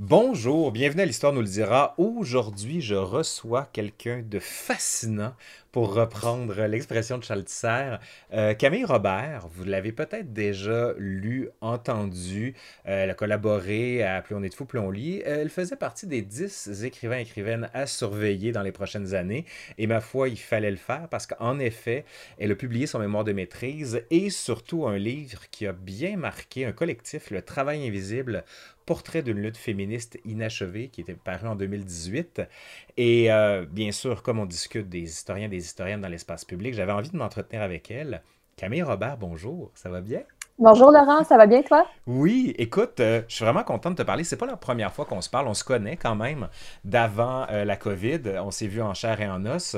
[0.00, 1.94] Bonjour, bienvenue à l'Histoire nous le dira.
[1.98, 5.36] Aujourd'hui, je reçois quelqu'un de fascinant
[5.74, 7.44] pour reprendre l'expression de Charles
[8.32, 12.54] euh, Camille Robert, vous l'avez peut-être déjà lu, entendu.
[12.86, 15.20] Euh, elle a collaboré à Plus on est de fou, plus on lit.
[15.26, 19.46] Euh, elle faisait partie des dix écrivains et écrivaines à surveiller dans les prochaines années.
[19.76, 22.04] Et ma foi, il fallait le faire parce qu'en effet,
[22.38, 26.66] elle a publié son mémoire de maîtrise et surtout un livre qui a bien marqué
[26.66, 28.44] un collectif, Le Travail invisible,
[28.86, 32.42] Portrait d'une lutte féministe inachevée, qui était paru en 2018.
[32.96, 33.28] Et
[33.70, 36.74] bien sûr, comme on discute des historiens, des historiennes dans l'espace public.
[36.74, 38.22] J'avais envie de m'entretenir avec elle.
[38.56, 40.22] Camille Robert, bonjour, ça va bien?
[40.56, 41.84] Bonjour Laurent, ça va bien toi?
[42.06, 44.22] Oui, écoute, euh, je suis vraiment content de te parler.
[44.22, 46.48] C'est pas la première fois qu'on se parle, on se connaît quand même
[46.84, 48.20] d'avant euh, la COVID.
[48.40, 49.76] On s'est vu en chair et en os.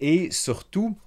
[0.00, 0.98] Et surtout,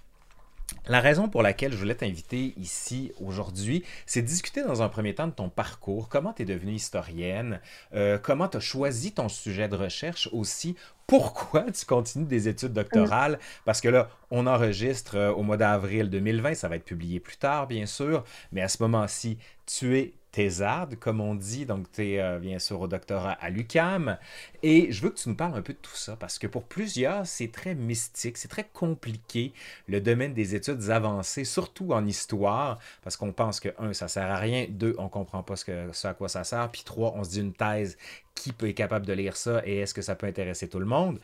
[0.92, 5.28] la raison pour laquelle je voulais t'inviter ici aujourd'hui, c'est discuter dans un premier temps
[5.28, 7.62] de ton parcours, comment tu es devenue historienne,
[7.94, 10.76] euh, comment tu as choisi ton sujet de recherche aussi,
[11.08, 16.10] pourquoi tu continues des études doctorales, parce que là, on enregistre euh, au mois d'avril
[16.10, 20.14] 2020, ça va être publié plus tard, bien sûr, mais à ce moment-ci, tu es
[20.32, 21.66] thésarde, comme on dit.
[21.66, 24.18] Donc, tu es euh, bien sûr au doctorat à l'UCAM.
[24.64, 26.64] Et je veux que tu nous parles un peu de tout ça, parce que pour
[26.64, 29.54] plusieurs, c'est très mystique, c'est très compliqué,
[29.88, 34.30] le domaine des études avancées, surtout en histoire, parce qu'on pense que, un, ça sert
[34.30, 37.14] à rien, deux, on comprend pas ce, que, ce à quoi ça sert, puis trois,
[37.16, 37.98] on se dit une thèse,
[38.36, 40.86] qui peut être capable de lire ça et est-ce que ça peut intéresser tout le
[40.86, 41.20] monde?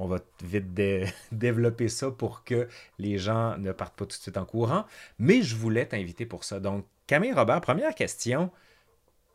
[0.00, 0.72] On va vite
[1.32, 4.86] développer ça pour que les gens ne partent pas tout de suite en courant.
[5.18, 6.58] Mais je voulais t'inviter pour ça.
[6.58, 8.50] Donc, Camille Robert, première question.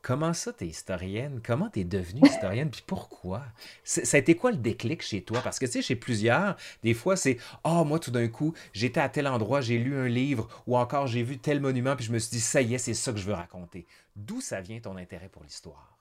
[0.02, 1.42] Comment ça, t'es historienne?
[1.44, 2.70] Comment t'es devenue historienne?
[2.70, 3.44] Puis pourquoi?
[3.84, 5.42] Ça a été quoi le déclic chez toi?
[5.42, 9.00] Parce que, tu sais, chez plusieurs, des fois, c'est «Ah, moi, tout d'un coup, j'étais
[9.00, 12.12] à tel endroit, j'ai lu un livre, ou encore j'ai vu tel monument, puis je
[12.12, 14.80] me suis dit, ça y est, c'est ça que je veux raconter.» D'où ça vient
[14.80, 15.95] ton intérêt pour l'histoire?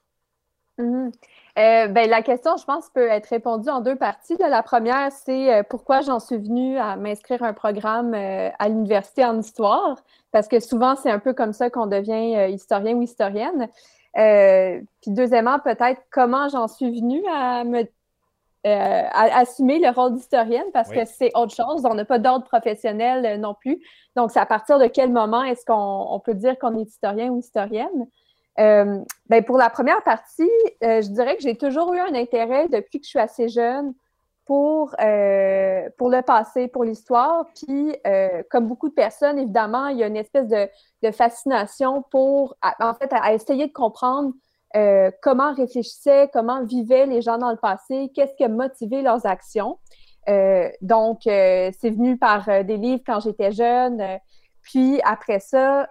[0.78, 1.10] Mmh
[1.56, 4.36] euh, ben, la question, je pense, peut être répondue en deux parties.
[4.40, 8.68] La première, c'est euh, pourquoi j'en suis venue à m'inscrire à un programme euh, à
[8.68, 9.96] l'université en histoire,
[10.32, 13.68] parce que souvent, c'est un peu comme ça qu'on devient historien ou historienne.
[14.14, 17.84] puis deuxièmement, peut-être comment j'en suis venue à me
[18.64, 21.84] assumer le rôle d'historienne, parce que c'est autre chose.
[21.84, 23.78] On n'a pas d'ordre professionnel non plus.
[24.16, 27.38] Donc, c'est à partir de quel moment est-ce qu'on peut dire qu'on est historien ou
[27.38, 28.08] historienne?
[28.60, 30.50] Euh, ben pour la première partie,
[30.84, 33.94] euh, je dirais que j'ai toujours eu un intérêt depuis que je suis assez jeune
[34.44, 37.46] pour, euh, pour le passé, pour l'histoire.
[37.54, 37.96] Puis,
[38.50, 40.68] comme beaucoup de personnes, évidemment, il y a une espèce de,
[41.12, 44.32] fascination pour, en fait, à, essayer de comprendre
[45.22, 49.78] comment réfléchissaient, comment vivaient les gens dans le passé, qu'est-ce qui a motivé leurs actions.
[50.82, 54.02] donc, c'est venu par des livres quand j'étais jeune.
[54.62, 55.88] puis après ça,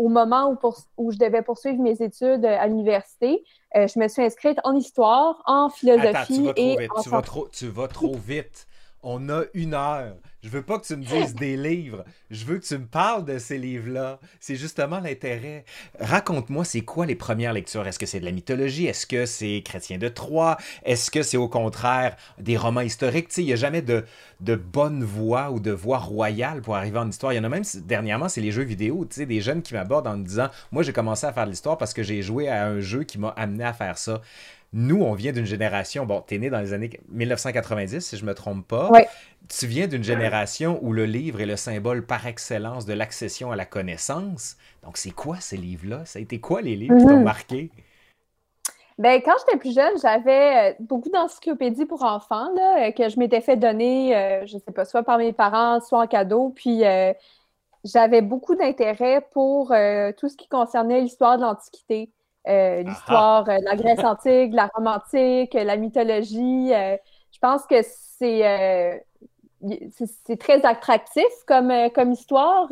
[0.00, 3.44] au moment où, où, je devais poursuivre mes études à l'université,
[3.76, 7.68] euh, je me suis inscrite en histoire, en philosophie et en tu vas, trop, tu
[7.68, 8.66] vas trop vite.
[9.02, 10.14] On a une heure.
[10.42, 12.04] Je veux pas que tu me dises des livres.
[12.30, 14.20] Je veux que tu me parles de ces livres-là.
[14.40, 15.64] C'est justement l'intérêt.
[15.98, 17.86] Raconte-moi, c'est quoi les premières lectures?
[17.86, 18.86] Est-ce que c'est de la mythologie?
[18.86, 20.58] Est-ce que c'est Chrétien de Troyes?
[20.84, 23.28] Est-ce que c'est au contraire des romans historiques?
[23.38, 24.04] il n'y a jamais de,
[24.40, 27.32] de bonne voie ou de voie royale pour arriver en histoire.
[27.32, 29.06] Il y en a même, dernièrement, c'est les jeux vidéo.
[29.16, 31.94] Des jeunes qui m'abordent en me disant, moi, j'ai commencé à faire de l'histoire parce
[31.94, 34.20] que j'ai joué à un jeu qui m'a amené à faire ça.
[34.72, 38.24] Nous, on vient d'une génération, bon, tu es né dans les années 1990, si je
[38.24, 38.90] me trompe pas.
[39.48, 43.56] Tu viens d'une génération où le livre est le symbole par excellence de l'accession à
[43.56, 44.56] la connaissance.
[44.84, 46.04] Donc, c'est quoi ces livres-là?
[46.04, 47.24] Ça a été quoi les livres qui t'ont mhm.
[47.24, 47.70] marqué?
[49.00, 53.18] Ben, quand j'étais plus jeune, j'avais euh, beaucoup d'encyclopédies pour enfants là, euh, que je
[53.18, 56.50] m'étais fait donner, euh, je ne sais pas, soit par mes parents, soit en cadeau.
[56.54, 56.82] Puis
[57.82, 59.68] j'avais beaucoup d'intérêt pour
[60.18, 62.10] tout ce qui concernait l'histoire de l'Antiquité.
[62.48, 66.72] Euh, l'histoire de euh, la Grèce antique, la Rome antique, la mythologie.
[66.72, 66.96] Euh,
[67.32, 69.04] je pense que c'est
[70.24, 72.68] c'est très attractif comme, comme histoire.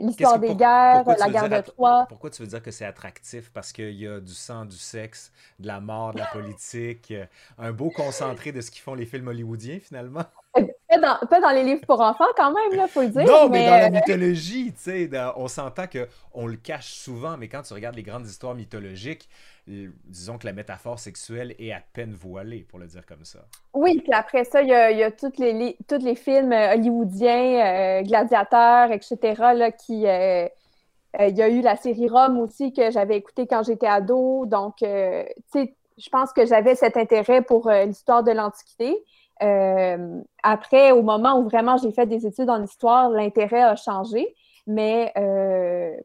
[0.00, 2.06] l'histoire des guerres, la guerre de Troie.
[2.08, 3.50] Pourquoi tu veux dire que c'est attractif?
[3.52, 7.12] Parce qu'il y a du sang, du sexe, de la mort, de la politique,
[7.58, 10.24] un beau concentré de ce qu'ils font les films hollywoodiens finalement.
[11.00, 13.24] Pas dans, les livres pour enfants, quand même, il faut le dire.
[13.24, 17.48] Non, mais, dans la euh, mythologie, tu sais, on s'entend qu'on le cache souvent, mais
[17.48, 19.28] quand tu regardes les grandes histoires mythologiques,
[19.66, 23.40] disons que la métaphore sexuelle est à peine voilée, pour le dire comme ça.
[23.74, 28.02] Oui, puis après ça, il y a, y tous les, les films euh, hollywoodiens, euh,
[28.02, 29.18] gladiateurs, etc.,
[29.54, 30.02] là, qui...
[30.02, 34.46] il y a eu la série Rome aussi que j'avais écoutée quand j'étais ado.
[34.46, 39.04] Donc, tu sais, je pense que j'avais cet intérêt pour l'histoire de l'Antiquité.
[39.42, 44.34] Euh, après, au moment où vraiment j'ai fait des études en histoire, l'intérêt a changé.
[44.66, 45.12] mais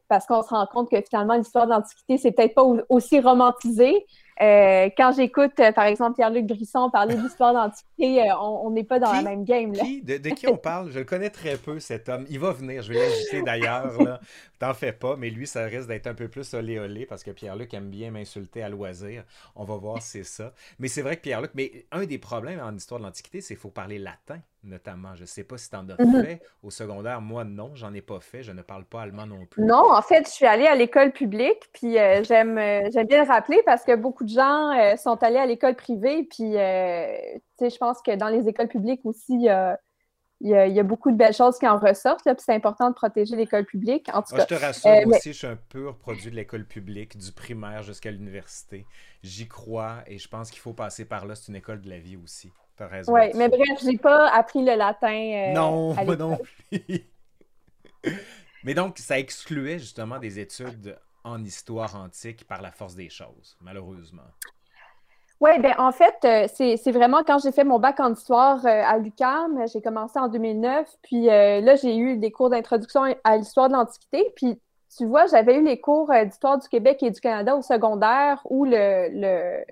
[0.08, 4.06] parce qu'on se rend compte que finalement, l'histoire de l'Antiquité, c'est peut-être pas aussi romantisé.
[4.42, 8.98] Euh, quand j'écoute, euh, par exemple, Pierre-Luc Brisson parler d'histoire d'Antiquité, euh, on n'est pas
[8.98, 9.72] dans la même game.
[9.72, 9.84] Là.
[10.02, 10.90] De, qui on parle?
[10.90, 12.26] Je le connais très peu, cet homme.
[12.28, 13.92] Il va venir, je vais l'ajouter d'ailleurs.
[14.64, 17.30] T'en fais pas, mais lui, ça risque d'être un peu plus olé olé parce que
[17.30, 19.24] Pierre-Luc aime bien m'insulter à loisir.
[19.56, 20.54] On va voir si c'est ça.
[20.78, 23.60] Mais c'est vrai que Pierre-Luc, mais un des problèmes en histoire de l'Antiquité, c'est qu'il
[23.60, 25.14] faut parler latin notamment.
[25.14, 26.24] Je ne sais pas si tu en as mhm.
[26.24, 27.20] fait au secondaire.
[27.20, 28.42] Moi, non, j'en ai pas fait.
[28.42, 29.62] Je ne parle pas allemand non plus.
[29.62, 33.22] Non, en fait, je suis allée à l'école publique, puis euh, j'aime, euh, j'aime bien
[33.22, 37.76] le rappeler parce que beaucoup de gens euh, sont allés à l'école privée, puis je
[37.78, 39.78] pense que dans les écoles publiques aussi, il y a,
[40.40, 43.64] y a, beaucoup de belles choses qui en ressortent, puis c'est important de protéger l'école
[43.64, 44.08] publique.
[44.12, 46.64] En tout cas, je te rassure, moi aussi, je suis un pur produit de l'école
[46.64, 48.86] publique, du primaire jusqu'à l'université.
[49.22, 51.34] J'y crois et je pense qu'il faut passer par là.
[51.34, 52.52] C'est une école de la vie aussi.
[52.80, 55.14] Oui, mais bref, j'ai pas appris le latin.
[55.14, 56.38] Euh, non, moi non
[58.64, 63.56] mais donc, ça excluait justement des études en histoire antique par la force des choses,
[63.60, 64.26] malheureusement.
[65.40, 66.46] Oui, bien en fait, euh,
[66.78, 70.28] c'est vraiment quand j'ai fait mon bac en histoire euh, à l'UQAM, j'ai commencé en
[70.28, 74.58] 2009, puis là, j'ai eu des cours d'introduction à l'histoire de l'Antiquité, puis
[74.96, 78.64] tu vois, j'avais eu les cours d'histoire du Québec et du Canada au secondaire où
[78.64, 79.64] le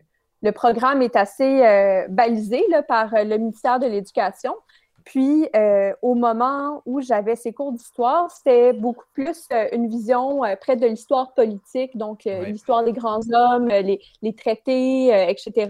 [0.43, 4.55] le programme est assez euh, balisé par euh, le ministère de l'Éducation.
[5.05, 10.77] Puis, euh, au moment où j'avais ces cours d'histoire, c'était beaucoup plus une vision près
[10.77, 15.69] de l'histoire politique, donc l'histoire des grands hommes, les, traités, etc.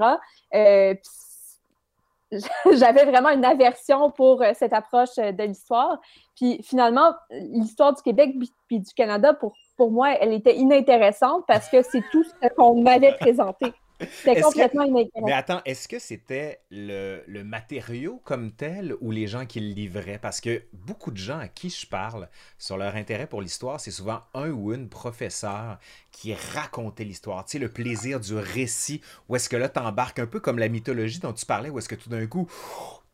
[2.33, 6.01] j'avais vraiment une aversion pour cette approche de l'histoire.
[6.37, 8.35] Puis, finalement, l'histoire du Québec
[8.67, 12.81] puis du Canada, pour, pour moi, elle était inintéressante parce que c'est tout ce qu'on
[12.83, 13.73] m'avait présenté.
[14.11, 15.27] C'était complètement inintéressant.
[15.27, 19.75] Mais attends, est-ce que c'était le, le, matériau comme tel ou les gens qui le
[19.75, 20.19] livraient?
[20.19, 22.29] Parce que beaucoup de gens à qui je parle
[22.59, 25.79] sur leur intérêt pour l'histoire, c'est souvent un ou une professeur
[26.11, 27.45] qui racontait l'histoire.
[27.45, 30.69] Tu sais, le plaisir du récit, où est-ce que là, t'embarques un peu comme la
[30.69, 32.49] mythologie dont tu parlais, où est-ce que tout d'un coup,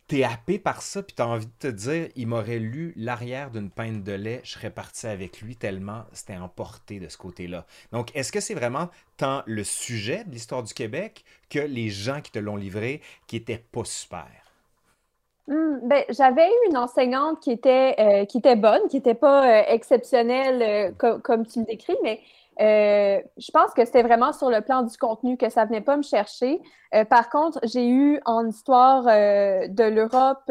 [0.08, 3.70] t'es happé par ça, puis t'as envie de te dire, il m'aurait lu l'arrière d'une
[3.70, 7.66] pinte de lait, je serais parti avec lui tellement c'était emporté de ce côté-là.
[7.92, 8.88] Donc, est-ce que c'est vraiment
[9.18, 13.36] tant le sujet de l'histoire du Québec que les gens qui te l'ont livré qui
[13.36, 14.26] étaient pas super?
[15.46, 19.60] Hmm, ben, j'avais eu une enseignante qui était, euh, qui était bonne, qui n'était pas
[19.60, 22.20] euh, exceptionnelle euh, comme tu le décris, mais
[22.60, 25.96] euh, je pense que c'était vraiment sur le plan du contenu que ça venait pas
[25.96, 26.60] me chercher.
[26.94, 30.42] Euh, par contre, j'ai eu en histoire euh, de l'Europe,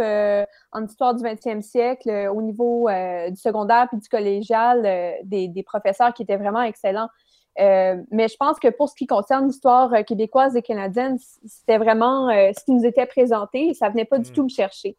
[0.71, 2.89] en histoire du 20e siècle, au niveau
[3.29, 4.83] du secondaire puis du collégial,
[5.23, 7.09] des, des, professeurs qui étaient vraiment excellents.
[7.57, 12.63] mais je pense que pour ce qui concerne l'histoire québécoise et canadienne, c'était vraiment ce
[12.63, 14.33] qui nous était présenté et ça venait pas du hmm.
[14.33, 14.95] tout me chercher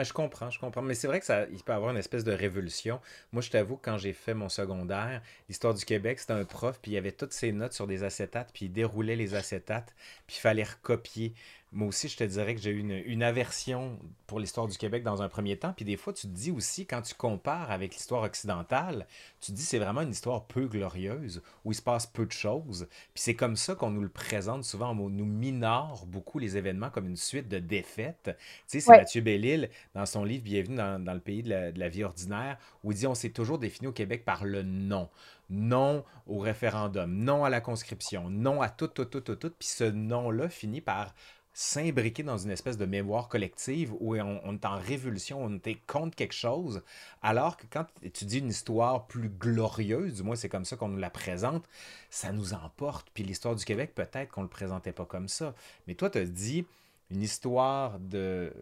[0.00, 0.82] je comprends, je comprends.
[0.82, 3.00] Mais c'est vrai que ça, il peut avoir une espèce de révolution.
[3.32, 6.92] Moi, je t'avoue, quand j'ai fait mon secondaire, l'histoire du Québec, c'était un prof, puis
[6.92, 9.94] il y avait toutes ses notes sur des acétates, puis il déroulait les acétates,
[10.26, 11.34] puis il fallait recopier
[11.72, 15.22] moi aussi, je te dirais que j'ai eu une, aversion pour l'histoire du Québec dans
[15.22, 15.72] un premier temps.
[15.72, 19.06] Puis des fois, tu te dis aussi, quand tu compares avec l'histoire occidentale,
[19.40, 22.32] tu te dis c'est vraiment une histoire peu glorieuse, où il se passe peu de
[22.32, 22.88] choses.
[23.14, 24.90] Puis c'est comme ça qu'on nous le présente souvent.
[24.90, 28.36] On nous minore beaucoup les événements comme une suite de défaites.
[28.68, 31.80] Tu sais, c'est Mathieu Bellil, dans son livre Bienvenue dans, le pays de la, de
[31.80, 35.08] la, vie ordinaire, où il dit on s'est toujours défini au Québec par le non
[35.50, 39.50] non au référendum, non à la conscription, non à tout, tout, tout, tout, tout.
[39.50, 41.14] Puis ce non-là finit par
[41.54, 46.16] s'imbriquer dans une espèce de mémoire collective où on, est en révolution, on est contre
[46.16, 46.82] quelque chose,
[47.20, 50.88] alors que quand tu dis une histoire plus glorieuse, du moins c'est comme ça qu'on
[50.88, 51.64] nous la présente,
[52.10, 53.08] ça nous emporte.
[53.12, 55.54] Puis l'histoire du Québec, peut-être qu'on ne le présentait pas comme ça.
[55.86, 56.64] Mais toi, tu as dit
[57.10, 58.52] une histoire de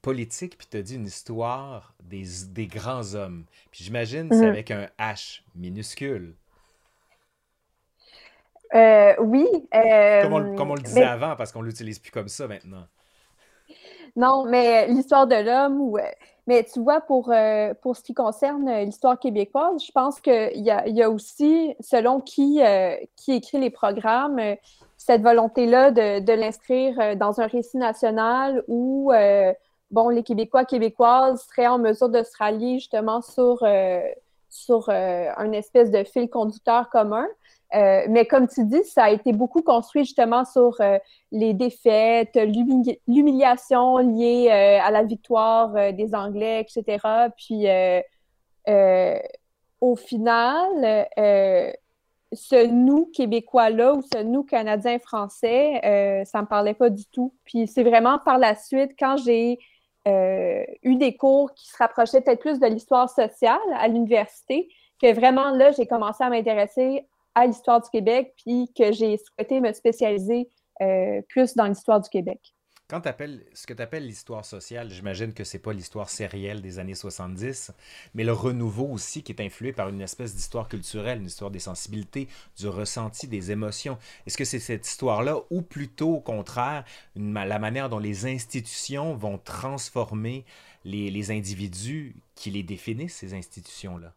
[0.00, 3.44] politique, puis tu as dit une histoire des, des grands hommes.
[3.70, 4.48] Puis j'imagine, c'est mhm.
[4.48, 6.34] avec un H minuscule.
[8.74, 9.46] Euh, oui.
[9.74, 12.84] Euh, comme, on, le disait avant, parce qu'on l'utilise plus comme ça maintenant.
[14.16, 16.02] Non, mais l'histoire de l'homme, ou, euh,
[16.46, 17.32] mais tu vois, pour,
[17.80, 22.20] pour ce qui concerne l'histoire québécoise, je pense qu'il y a, y a aussi, selon
[22.20, 22.60] qui,
[23.16, 24.40] qui écrit les programmes,
[24.96, 29.12] cette volonté-là de, de l'inscrire dans un récit national où,
[29.90, 33.64] bon, les Québécois, Québécoises seraient en mesure de se rallier justement sur,
[34.50, 37.26] sur un espèce de fil conducteur commun.
[37.74, 40.98] Euh, mais comme tu dis, ça a été beaucoup construit justement sur euh,
[41.30, 47.30] les défaites, l'humiliation liée euh, à la victoire des Anglais, etc.
[47.36, 47.66] Puis
[49.80, 51.08] au final,
[52.32, 57.34] ce nous québécois-là ou ce nous canadien-français, ça me parlait pas du tout.
[57.44, 59.58] Puis c'est vraiment par la suite, quand j'ai
[60.06, 64.68] eu des cours qui se rapprochaient peut-être plus de l'histoire sociale à l'université,
[65.00, 69.60] que vraiment là, j'ai commencé à m'intéresser à l'histoire du Québec, puis que j'ai souhaité
[69.60, 70.48] me spécialiser
[71.28, 72.54] plus dans l'histoire du Québec.
[72.88, 76.60] Quand tu appelles ce que tu appelles l'histoire sociale, j'imagine que c'est pas l'histoire sérielle
[76.60, 77.72] des années 70,
[78.12, 81.58] mais le renouveau aussi qui est influé par une espèce d'histoire culturelle, une histoire des
[81.58, 83.96] sensibilités, du ressenti, des émotions.
[84.26, 86.84] Est-ce que c'est cette histoire-là ou plutôt au contraire
[87.16, 90.44] la manière dont les institutions vont transformer
[90.84, 94.12] les individus qui les définissent, ces institutions-là?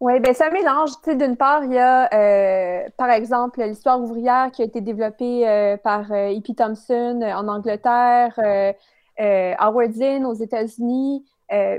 [0.00, 0.90] Oui, ben ça mélange.
[1.02, 4.82] Tu sais, d'une part, il y a, euh, par exemple, l'histoire ouvrière qui a été
[4.82, 6.54] développée euh, par euh, E.P.
[6.54, 8.38] Thompson en Angleterre,
[9.58, 11.24] Howard Zinn aux États-Unis,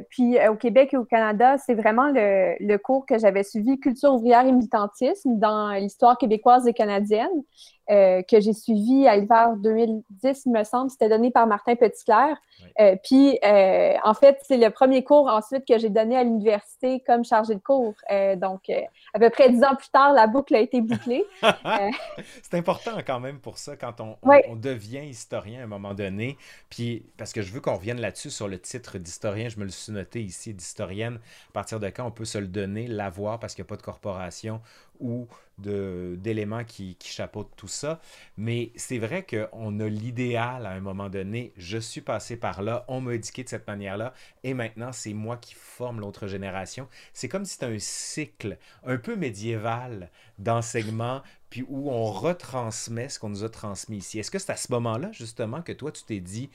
[0.09, 1.59] puis au Québec et au Canada.
[1.59, 6.73] C'est vraiment le, cours que j'avais suivi, Culture ouvrière et militantisme, dans l'histoire québécoise et
[6.73, 7.43] canadienne.
[7.89, 10.91] Euh, que j'ai suivi à l'hiver 2010, il me semble.
[10.91, 12.35] C'était donné par Martin Petitclerc.
[12.81, 17.01] Euh, puis, euh, en fait, c'est le premier cours ensuite que j'ai donné à l'université
[17.07, 17.93] comme chargé de cours.
[18.35, 18.69] donc,
[19.13, 21.23] à peu près dix ans plus tard, la boucle a été bouclée.
[22.41, 26.37] c'est important quand même pour ça, quand on, on, devient historien à un moment donné.
[26.69, 29.71] Puis, parce que je veux qu'on revienne là-dessus sur le titre d'historien, je me le
[29.71, 31.19] suis noté ici, d'historienne.
[31.49, 33.77] À partir de quand on peut se le donner, l'avoir, parce qu'il n'y a pas
[33.77, 34.61] de corporation
[34.99, 35.27] ou
[35.57, 37.99] d'éléments qui, qui chapeautent tout ça.
[38.37, 41.51] Mais c'est vrai qu'on a l'idéal à un moment donné.
[41.57, 44.13] Je suis passé par là, on m'a éduqué de cette manière-là,
[44.43, 46.87] et maintenant c'est moi qui forme l'autre génération.
[47.13, 53.19] C'est comme si c'était un cycle un peu médiéval d'enseignement, puis où on retransmet ce
[53.19, 54.19] qu'on nous a transmis ici.
[54.19, 56.49] Est-ce que c'est à ce moment-là, justement, que toi, tu t'es dit,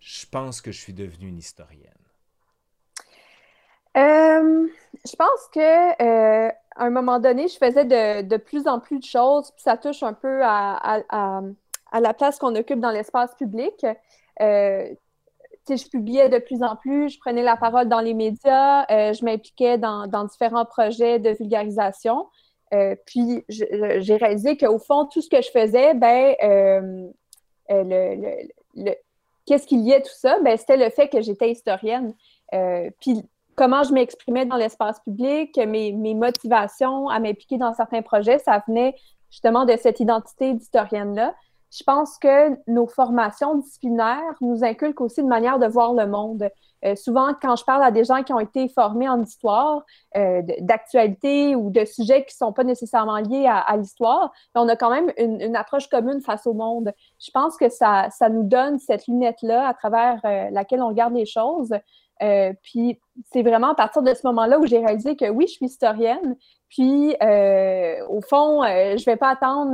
[0.00, 1.92] je pense que je suis devenue une historienne?
[3.96, 4.68] Euh,
[5.06, 9.04] je pense que euh, à un moment donné, je faisais de, plus en plus de
[9.04, 11.02] choses, puis ça touche un peu à,
[11.98, 13.86] la place qu'on occupe dans l'espace public.
[14.42, 14.94] Euh,
[15.68, 19.78] je publiais de plus en plus, je prenais la parole dans les médias, je m'impliquais
[19.78, 22.28] dans, différents projets de vulgarisation.
[23.06, 26.34] puis j'ai réalisé qu'au fond, tout ce que je faisais, ben,
[27.68, 28.92] le,
[29.46, 30.38] qu'est-ce qu'il y a tout ça?
[30.40, 32.14] Ben, c'était le fait que j'étais historienne.
[33.00, 33.24] puis
[33.56, 38.94] comment je m'exprimais dans l'espace public, mes, motivations à m'impliquer dans certains projets, ça venait
[39.30, 41.34] justement de cette identité d'historienne-là.
[41.72, 46.48] Je pense que nos formations disciplinaires nous inculquent aussi une manière de voir le monde.
[46.84, 49.84] Euh, souvent, quand je parle à des gens qui ont été formés en histoire,
[50.16, 54.76] euh, d'actualité ou de sujets qui ne sont pas nécessairement liés à, l'histoire, on a
[54.76, 56.92] quand même une, approche commune face au monde.
[57.18, 61.14] Je pense que ça, ça nous donne cette lunette-là à travers euh, laquelle on regarde
[61.14, 61.74] les choses.
[62.22, 62.98] Euh, puis
[63.30, 66.36] c'est vraiment à partir de ce moment-là où j'ai réalisé que oui, je suis historienne.
[66.68, 69.72] Puis euh, au fond, euh, je ne vais pas attendre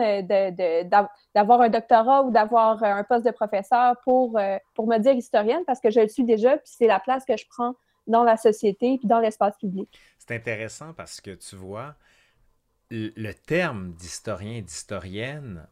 [1.34, 4.38] d'avoir un doctorat ou d'avoir un poste de professeur pour,
[4.74, 7.36] pour me dire historienne parce que je le suis déjà, puis c'est la place que
[7.36, 7.74] je prends
[8.06, 9.88] dans la société puis dans l'espace public.
[10.18, 11.94] C'est intéressant parce que tu vois,
[12.90, 15.66] le terme d'historien et d'historienne,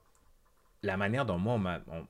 [0.82, 1.60] la manière dont moi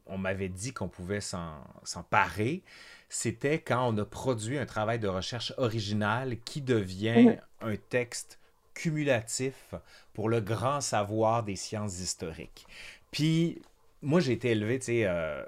[0.06, 1.62] on m'avait dit qu'on pouvait s'en
[2.10, 2.62] parer,
[3.10, 8.38] c'était quand on a produit un travail de recherche original qui devient un texte
[8.72, 9.74] cumulatif
[10.14, 12.66] pour le grand savoir des sciences historiques.
[13.10, 13.60] Puis,
[14.00, 15.44] moi, j'ai été élevé, tu sais, euh,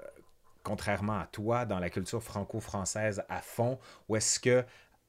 [0.61, 3.79] contrairement à toi, dans la culture franco-française à fond,
[4.09, 4.65] où est-ce que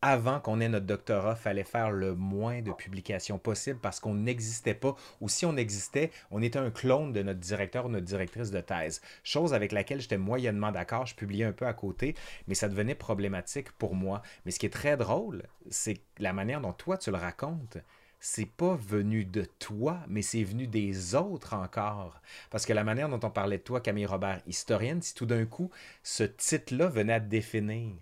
[0.06, 4.75] avant qu'on ait notre doctorat, fallait faire le moins de publications possible parce qu'on n'existait
[4.75, 8.50] pas, ou si on existait, on était un clone de notre directeur ou notre directrice
[8.50, 9.00] de thèse.
[9.23, 12.14] Chose avec laquelle j'étais moyennement d'accord, je publiais un peu à côté,
[12.49, 14.20] mais ça devenait problématique pour moi.
[14.44, 17.78] Mais ce qui est très drôle, c'est la manière dont toi tu le racontes
[18.20, 22.23] c'est pas venu de toi, mais c'est venu des autres encore.
[22.50, 25.44] Parce que la manière dont on parlait de toi, Camille Robert, historienne, si tout d'un
[25.44, 25.70] coup,
[26.02, 27.92] ce titre-là venait à te définir,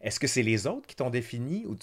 [0.00, 1.76] est-ce que c'est les autres qui t'ont défini ou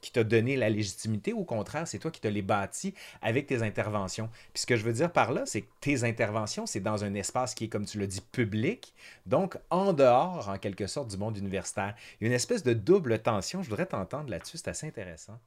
[0.00, 3.46] qui t'ont donné la légitimité ou au contraire, c'est toi qui te les bâti avec
[3.46, 4.30] tes interventions?
[4.52, 7.14] Puis ce que je veux dire par là, c'est que tes interventions, c'est dans un
[7.14, 8.94] espace qui est, comme tu le dis, public,
[9.26, 11.94] donc en dehors, en quelque sorte, du monde universitaire.
[12.20, 13.62] Il y a une espèce de double tension.
[13.62, 15.38] Je voudrais t'entendre là-dessus, c'est assez intéressant.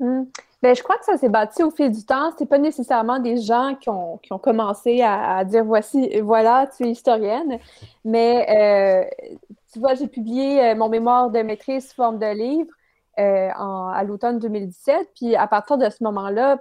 [0.00, 0.24] Hmm.
[0.62, 2.32] Ben, je crois que ça s'est bâti au fil du temps.
[2.38, 6.84] C'est pas nécessairement des gens qui ont, qui ont commencé à, dire voici, voilà, tu
[6.86, 7.58] es historienne.
[8.04, 9.26] Mais euh,
[9.72, 12.70] tu vois, j'ai publié euh, mon mémoire de maîtrise sous forme de livre
[13.18, 15.10] euh, à l'automne 2017.
[15.14, 16.58] Puis à partir de ce moment-là,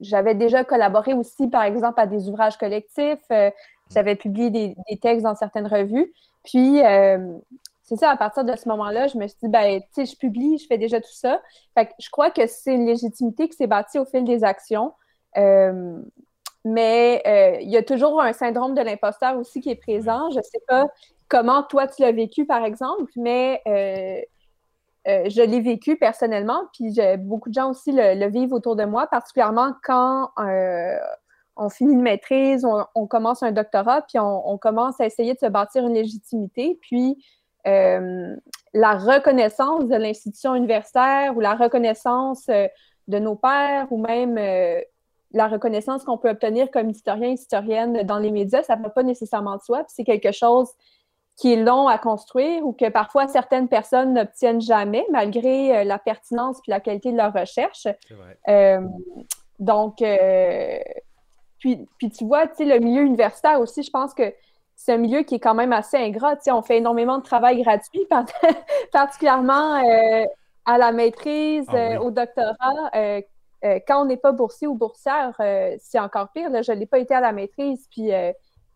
[0.00, 3.26] j'avais déjà collaboré aussi, par exemple, à des ouvrages collectifs.
[3.92, 6.12] J'avais publié des, textes dans certaines revues.
[6.44, 6.82] Puis,
[7.88, 10.16] c'est ça, à partir de ce moment-là, je me suis dit, ben, tu sais, je
[10.16, 11.40] publie, je fais déjà tout ça.
[11.74, 14.92] Fait que je crois que c'est une légitimité qui s'est bâtie au fil des actions.
[16.64, 17.22] mais
[17.62, 20.30] il y a toujours un syndrome de l'imposteur aussi qui est présent.
[20.30, 20.86] Je ne sais pas
[21.28, 23.62] comment toi tu l'as vécu, par exemple, mais
[25.06, 29.72] je l'ai vécu personnellement, puis beaucoup de gens aussi le, vivent autour de moi, particulièrement
[29.82, 30.28] quand
[31.58, 32.64] on finit une maîtrise,
[32.94, 37.22] on, commence un doctorat, puis on, commence à essayer de se bâtir une légitimité, puis
[37.68, 38.36] euh,
[38.74, 42.66] la reconnaissance de l'institution universitaire ou la reconnaissance euh,
[43.06, 44.80] de nos pairs ou même euh,
[45.32, 49.02] la reconnaissance qu'on peut obtenir comme historien, historienne dans les médias, ça ne va pas
[49.02, 50.68] nécessairement de soi, c'est quelque chose
[51.36, 56.60] qui est long à construire ou que parfois certaines personnes n'obtiennent jamais malgré la pertinence
[56.60, 57.86] puis la qualité de leur recherche.
[59.60, 60.02] donc,
[61.58, 64.34] puis, puis tu vois, le milieu universitaire aussi, je pense que
[64.78, 66.36] c'est un milieu qui est quand même assez ingrat.
[66.46, 68.06] On fait énormément de travail gratuit,
[68.92, 70.24] particulièrement euh,
[70.64, 72.90] à la maîtrise, ah euh, au doctorat.
[72.94, 73.20] Euh,
[73.88, 75.34] quand on n'est pas boursier ou boursière,
[75.80, 76.50] c'est encore pire.
[76.62, 78.12] je n'ai pas été à la maîtrise, puis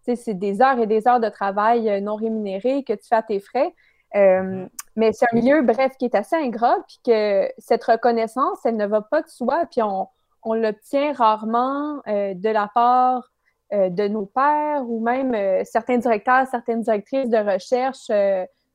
[0.03, 3.39] c'est des heures et des heures de travail non rémunéré que tu fais à tes
[3.39, 3.73] frais.
[4.13, 4.69] Mm-hmm.
[4.97, 8.87] Mais c'est un milieu, bref, qui est assez ingrat, puis que cette reconnaissance, elle ne
[8.87, 10.09] va pas de soi, puis on,
[10.43, 13.32] on l'obtient rarement euh, de la part
[13.73, 18.11] de nos pairs ou même euh, certains directeurs, certaines directrices de recherche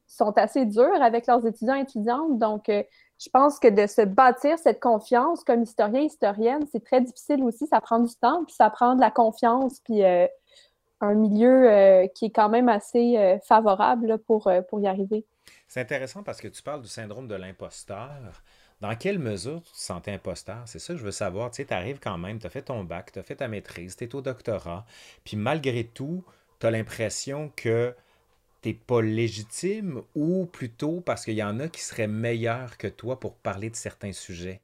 [0.07, 2.39] sont assez durs avec leurs étudiants et étudiantes.
[2.39, 7.43] Donc, je pense que de se bâtir cette confiance comme historien, historienne, c'est très difficile
[7.43, 7.67] aussi.
[7.67, 12.29] Ça prend du temps, puis ça prend de la confiance, puis un milieu qui est
[12.29, 15.25] quand même assez favorable pour y arriver.
[15.67, 18.41] C'est intéressant parce que tu parles du syndrome de l'imposteur.
[18.81, 20.61] Dans quelle mesure tu te sentais imposteur?
[20.65, 21.49] C'est ça que je veux savoir.
[21.51, 23.95] Tu sais, arrives quand même, tu as fait ton bac, tu as fait ta maîtrise,
[23.95, 24.85] tu es au doctorat,
[25.23, 26.23] puis malgré tout,
[26.59, 27.95] tu as l'impression que
[28.61, 32.87] tu n'es pas légitime ou plutôt parce qu'il y en a qui seraient meilleurs que
[32.87, 34.61] toi pour parler de certains sujets?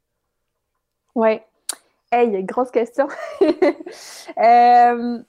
[1.15, 1.39] Oui.
[2.12, 3.08] Hey, grosse question.
[3.41, 5.24] euh,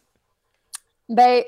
[1.08, 1.44] ben,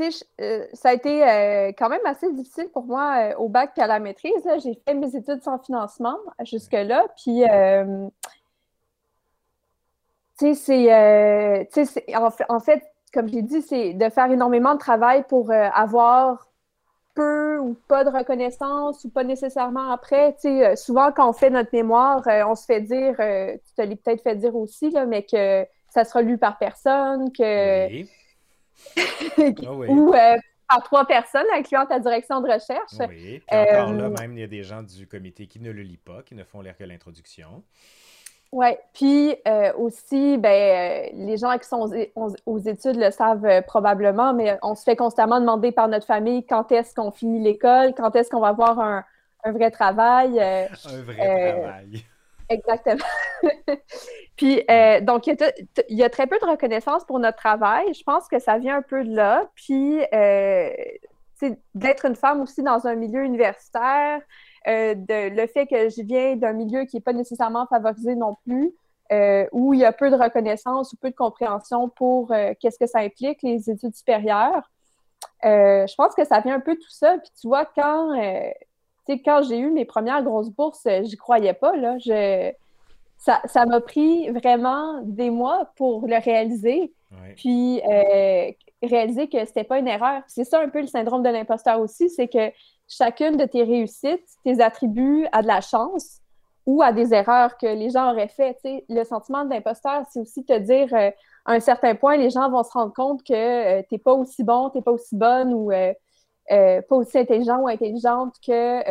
[0.00, 3.80] euh, ça a été euh, quand même assez difficile pour moi euh, au bac et
[3.80, 4.32] à la maîtrise.
[4.62, 7.06] J'ai fait mes études sans financement jusque-là.
[7.16, 7.42] Puis,
[10.38, 12.16] tu sais, c'est.
[12.16, 12.82] En, en, fait,
[13.12, 16.48] comme j'ai dit, c'est de faire énormément de travail pour avoir
[17.14, 20.34] peu ou pas de reconnaissance ou pas nécessairement après.
[20.38, 24.22] Sais, souvent, quand on fait notre mémoire, on se fait dire, tu te l'as peut-être
[24.22, 28.04] fait dire aussi, là, mais que ça sera lu par personne, que.
[29.38, 30.36] Ah ou euh,
[30.68, 32.92] par trois personnes, incluant ta direction de recherche.
[33.00, 35.70] Oui, puis encore là, euh, même, il y a des gens du comité qui ne
[35.70, 37.62] le lisent pas, qui ne font l'air que l'introduction.
[38.52, 41.90] Oui, puis euh, aussi, ben, les gens qui sont
[42.46, 46.70] aux, études le savent probablement, mais on se fait constamment demander par notre famille quand
[46.70, 49.04] est-ce qu'on finit l'école, quand est-ce qu'on va avoir un
[49.52, 50.40] vrai travail.
[50.40, 52.04] un vrai travail.
[52.48, 53.04] Exactement.
[54.36, 55.36] Puis, euh, donc, il
[55.90, 57.92] y, a très peu de reconnaissance pour notre travail.
[57.94, 59.48] Je pense que ça vient un peu de là.
[59.54, 60.70] Puis, euh,
[61.74, 64.20] d'être une femme aussi dans un milieu universitaire,
[64.66, 68.74] euh, le fait que je viens d'un milieu qui n'est pas nécessairement favorisé non plus,
[69.52, 73.00] où il y a peu de reconnaissance ou peu de compréhension pour qu'est-ce que ça
[73.00, 74.68] implique, les études supérieures.
[75.42, 77.18] je pense que ça vient un peu de tout ça.
[77.18, 78.12] Puis, tu vois, quand
[79.08, 81.76] quand j'ai eu mes premières grosses bourses, j'y croyais pas.
[81.76, 81.98] Là.
[81.98, 82.52] Je,
[83.18, 86.92] ça m'a pris vraiment des mois pour le réaliser.
[87.36, 88.50] Puis euh,
[88.82, 90.22] réaliser que c'était pas une erreur.
[90.26, 92.50] C'est ça un peu le syndrome de l'imposteur aussi, c'est que
[92.88, 96.20] chacune de tes réussites, tes attributs à de la chance
[96.66, 98.56] ou à des erreurs que les gens auraient fait.
[98.88, 101.10] Le sentiment d'imposteur, c'est aussi te dire euh,
[101.44, 104.14] à un certain point, les gens vont se rendre compte que euh, tu n'es pas
[104.14, 105.70] aussi bon, tu n'es pas aussi bonne ou
[106.48, 108.82] pas aussi intelligent ou intelligente que,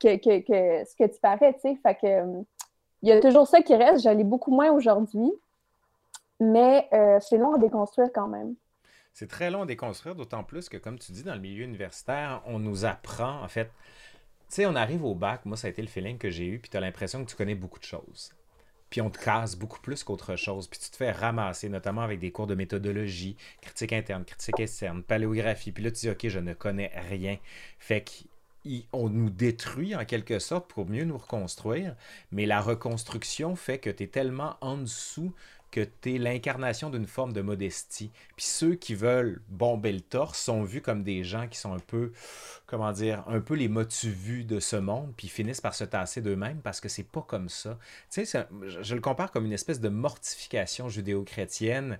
[0.00, 1.54] que, que, ce que tu parais.
[1.62, 2.44] Fait que
[3.02, 4.02] il y a toujours ça qui reste.
[4.02, 5.30] J'allais beaucoup moins aujourd'hui,
[6.40, 8.54] mais euh, c'est long à déconstruire quand même.
[9.12, 12.42] C'est très long à déconstruire, d'autant plus que, comme tu dis, dans le milieu universitaire,
[12.46, 13.66] on nous apprend, en fait,
[14.48, 16.58] tu sais, on arrive au bac, moi, ça a été le feeling que j'ai eu,
[16.58, 18.32] puis tu as l'impression que tu connais beaucoup de choses.
[18.90, 22.20] Puis on te casse beaucoup plus qu'autre chose, puis tu te fais ramasser, notamment avec
[22.20, 26.38] des cours de méthodologie, critique interne, critique externe, paléographie, puis là, tu dis, OK, je
[26.38, 27.38] ne connais rien.
[27.78, 28.10] Fait que
[28.92, 31.94] on nous détruit en quelque sorte pour mieux nous reconstruire,
[32.32, 35.32] mais la reconstruction fait que tu es tellement en dessous
[35.70, 38.10] que tu es l'incarnation d'une forme de modestie.
[38.36, 41.78] Puis ceux qui veulent bomber le torse sont vus comme des gens qui sont un
[41.78, 42.12] peu,
[42.66, 46.20] comment dire, un peu les motus vus de ce monde, puis finissent par se tasser
[46.20, 47.78] d'eux-mêmes parce que c'est pas comme ça.
[48.10, 48.46] Tu sais,
[48.80, 51.98] je le compare comme une espèce de mortification judéo-chrétienne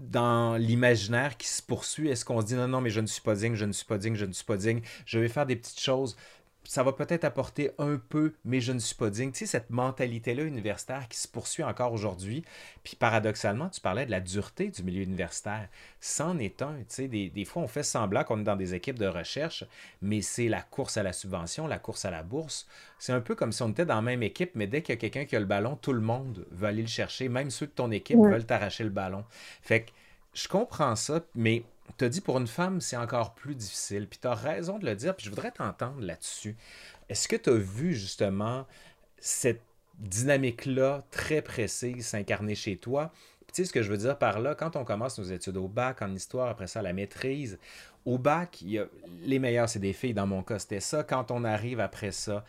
[0.00, 3.20] dans l'imaginaire qui se poursuit, est-ce qu'on se dit non, non, mais je ne suis
[3.20, 5.46] pas digne, je ne suis pas digne, je ne suis pas digne, je vais faire
[5.46, 6.16] des petites choses.
[6.64, 9.32] Ça va peut-être apporter un peu, mais je ne suis pas digne.
[9.32, 12.44] Tu sais, cette mentalité-là universitaire qui se poursuit encore aujourd'hui.
[12.84, 15.68] Puis paradoxalement, tu parlais de la dureté du milieu universitaire.
[16.00, 16.76] C'en est un.
[16.78, 19.64] Tu sais, des, des fois, on fait semblant qu'on est dans des équipes de recherche,
[20.02, 22.66] mais c'est la course à la subvention, la course à la bourse.
[22.98, 24.98] C'est un peu comme si on était dans la même équipe, mais dès qu'il y
[24.98, 27.28] a quelqu'un qui a le ballon, tout le monde veut aller le chercher.
[27.28, 29.24] Même ceux de ton équipe veulent t'arracher le ballon.
[29.62, 29.90] Fait que
[30.34, 31.64] je comprends ça, mais
[31.98, 34.06] tu as dit pour une femme, c'est encore plus difficile.
[34.08, 36.56] Puis tu as raison de le dire, puis je voudrais t'entendre là-dessus.
[37.08, 38.66] Est-ce que tu as vu justement
[39.18, 39.62] cette
[39.98, 43.12] dynamique-là très précise s'incarner chez toi?
[43.46, 45.56] Puis, tu sais ce que je veux dire par là, quand on commence nos études
[45.56, 47.58] au bac, en histoire, après ça, la maîtrise,
[48.04, 48.64] au bac,
[49.22, 50.14] les meilleurs, c'est des filles.
[50.14, 51.02] Dans mon cas, c'était ça.
[51.02, 52.44] Quand on arrive après ça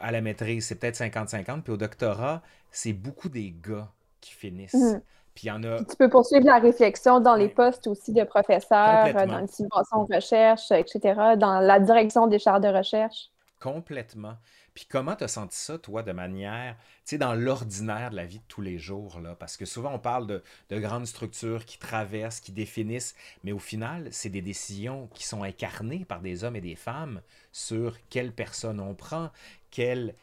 [0.00, 1.62] à la maîtrise, c'est peut-être 50-50.
[1.62, 4.74] Puis au doctorat, c'est beaucoup des gars qui finissent.
[4.74, 5.00] Mmh.
[5.36, 5.50] Puis
[5.90, 10.14] Tu peux poursuivre la réflexion dans les postes aussi de professeurs, dans les subventions de
[10.14, 13.30] recherche, etc., dans la direction des chaires de recherche.
[13.60, 14.34] Complètement.
[14.74, 18.26] Puis comment tu as senti ça, toi, de manière, tu sais, dans l'ordinaire de la
[18.26, 19.34] vie de tous les jours, là?
[19.34, 23.58] Parce que souvent, on parle de, de, grandes structures qui traversent, qui définissent, mais au
[23.58, 27.22] final, c'est des décisions qui sont incarnées par des hommes et des femmes
[27.52, 29.30] sur quelle personne on prend,
[29.70, 30.14] quelle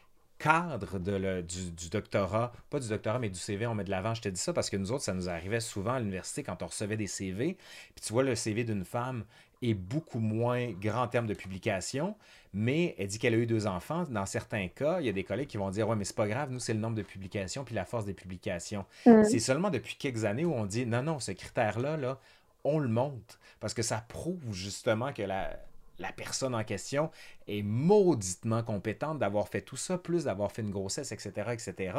[0.44, 4.14] cadre de du, doctorat, pas du doctorat, mais du CV, on met de l'avant.
[4.14, 6.62] Je te dis ça parce que nous autres, ça nous arrivait souvent à l'université quand
[6.62, 7.58] on recevait des CV.
[7.96, 9.24] Puis tu vois, le CV d'une femme
[9.62, 12.18] est beaucoup moins grand en termes de publication,
[12.54, 14.04] mais elle dit qu'elle a eu deux enfants.
[14.10, 16.28] Dans certains cas, il y a des collègues qui vont dire Ouais, mais c'est pas
[16.28, 18.86] grave, nous, c'est le nombre de publications puis la force des publications.
[19.06, 19.24] Mm.
[19.24, 22.20] C'est seulement depuis quelques années où on dit Non, non, ce critère-là, là,
[22.66, 25.58] on le monte parce que ça prouve justement que la,
[26.04, 27.10] la personne en question
[27.48, 31.98] est mauditement compétente d'avoir fait tout ça, plus d'avoir fait une grossesse, etc., etc.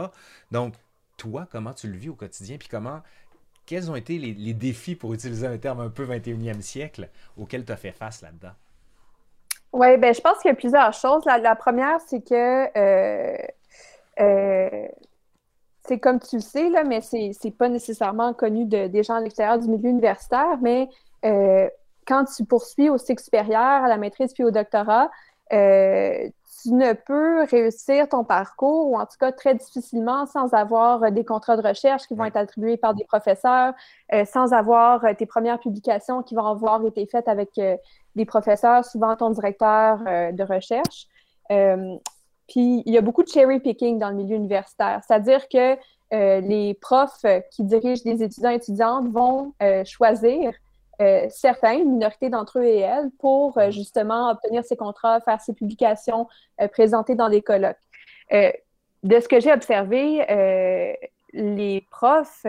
[0.50, 0.74] Donc,
[1.16, 3.00] toi, comment tu le vis au quotidien, puis comment,
[3.66, 7.72] quels ont été les, défis, pour utiliser un terme un peu 21e siècle, auxquels tu
[7.72, 8.52] as fait face là-dedans?
[9.72, 11.24] Oui, ben, je pense qu'il y a plusieurs choses.
[11.24, 13.36] La, première, c'est que euh,
[14.20, 14.88] euh,
[15.86, 19.20] c'est comme tu le sais, là, mais c'est, pas nécessairement connu de, des gens à
[19.20, 20.88] l'extérieur du milieu universitaire, mais
[21.24, 21.68] euh,
[22.06, 25.10] quand tu poursuis au cycle supérieur, à la maîtrise puis au doctorat,
[25.52, 26.28] euh,
[26.62, 31.24] tu ne peux réussir ton parcours, ou en tout cas très difficilement, sans avoir des
[31.24, 33.74] contrats de recherche qui vont être attribués par des professeurs,
[34.14, 37.76] euh, sans avoir tes premières publications qui vont avoir été faites avec euh,
[38.16, 41.08] des professeurs, souvent ton directeur de recherche.
[42.48, 45.76] puis il y a beaucoup de cherry picking dans le milieu universitaire, c'est-à-dire que
[46.12, 49.52] les profs qui dirigent des étudiants et étudiantes vont
[49.84, 50.52] choisir
[51.00, 55.40] euh, certains, une minorité d'entre eux et elles, pour euh, justement obtenir ces contrats, faire
[55.40, 56.28] ces publications,
[56.60, 57.76] euh, présenter dans les colloques.
[58.30, 60.24] de ce que j'ai observé,
[61.32, 62.46] les profs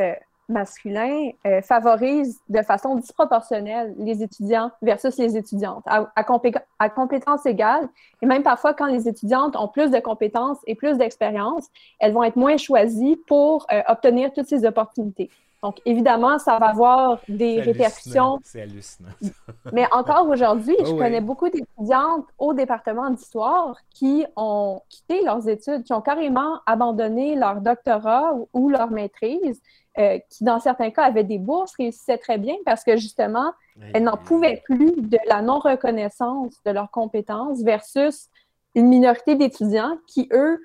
[0.48, 1.32] masculins
[1.64, 7.90] favorisent de façon disproportionnelle les étudiants versus les étudiantes, à, à, compétences égales.
[8.22, 11.68] Et même parfois, quand les étudiantes ont plus de compétences et plus d'expérience,
[12.00, 15.30] elles vont être moins choisies pour obtenir toutes ces opportunités.
[15.66, 18.38] Donc, évidemment, ça va avoir des répercussions.
[18.44, 19.10] C'est hallucinant.
[19.74, 25.82] Mais encore aujourd'hui, je connais beaucoup d'étudiantes au département d'histoire qui ont quitté leurs études,
[25.84, 29.60] qui ont carrément abandonné leur doctorat ou, leur maîtrise,
[29.98, 33.52] euh, qui, dans certains cas, avaient des bourses, réussissaient très bien parce que, justement,
[33.96, 38.30] elles n'en pouvaient plus de la non-reconnaissance de leurs compétences versus
[38.76, 40.60] une minorité d'étudiants qui, eux,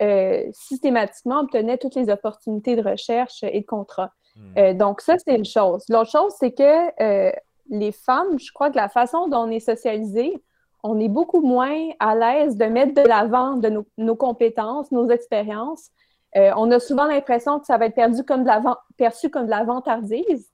[0.00, 4.12] euh, systématiquement obtenaient toutes les opportunités de recherche et de contrat.
[4.36, 4.58] Hmm.
[4.58, 5.84] Euh, donc, ça, c'est une chose.
[5.88, 7.32] L'autre chose, c'est que euh,
[7.70, 10.42] les femmes, je crois que la façon dont on est socialisé,
[10.82, 15.88] on est beaucoup moins à l'aise de mettre de l'avant de nos, compétences, nos expériences.
[16.36, 18.60] Euh, on a souvent l'impression que ça va être perdu comme de la
[18.96, 20.50] perçu comme de la vantardise.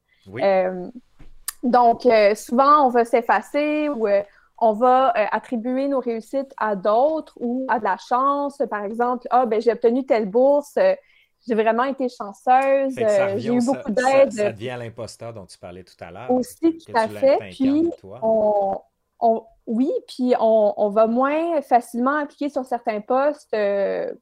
[1.65, 4.07] donc, souvent, on va s'effacer ou
[4.59, 8.63] on va attribuer nos réussites à d'autres ou à de la chance.
[8.71, 10.79] Par exemple, ah, ben, j'ai obtenu telle bourse
[11.47, 12.97] j'ai vraiment été chanceuse.
[12.99, 14.33] Euh, j'ai eu beaucoup d'aide.
[14.33, 16.31] Ça, devient l'imposteur dont tu parlais tout à l'heure.
[16.31, 17.39] Aussi, tout à fait.
[17.51, 24.13] Puis, on, oui, puis on, va moins facilement appliquer sur certains postes euh,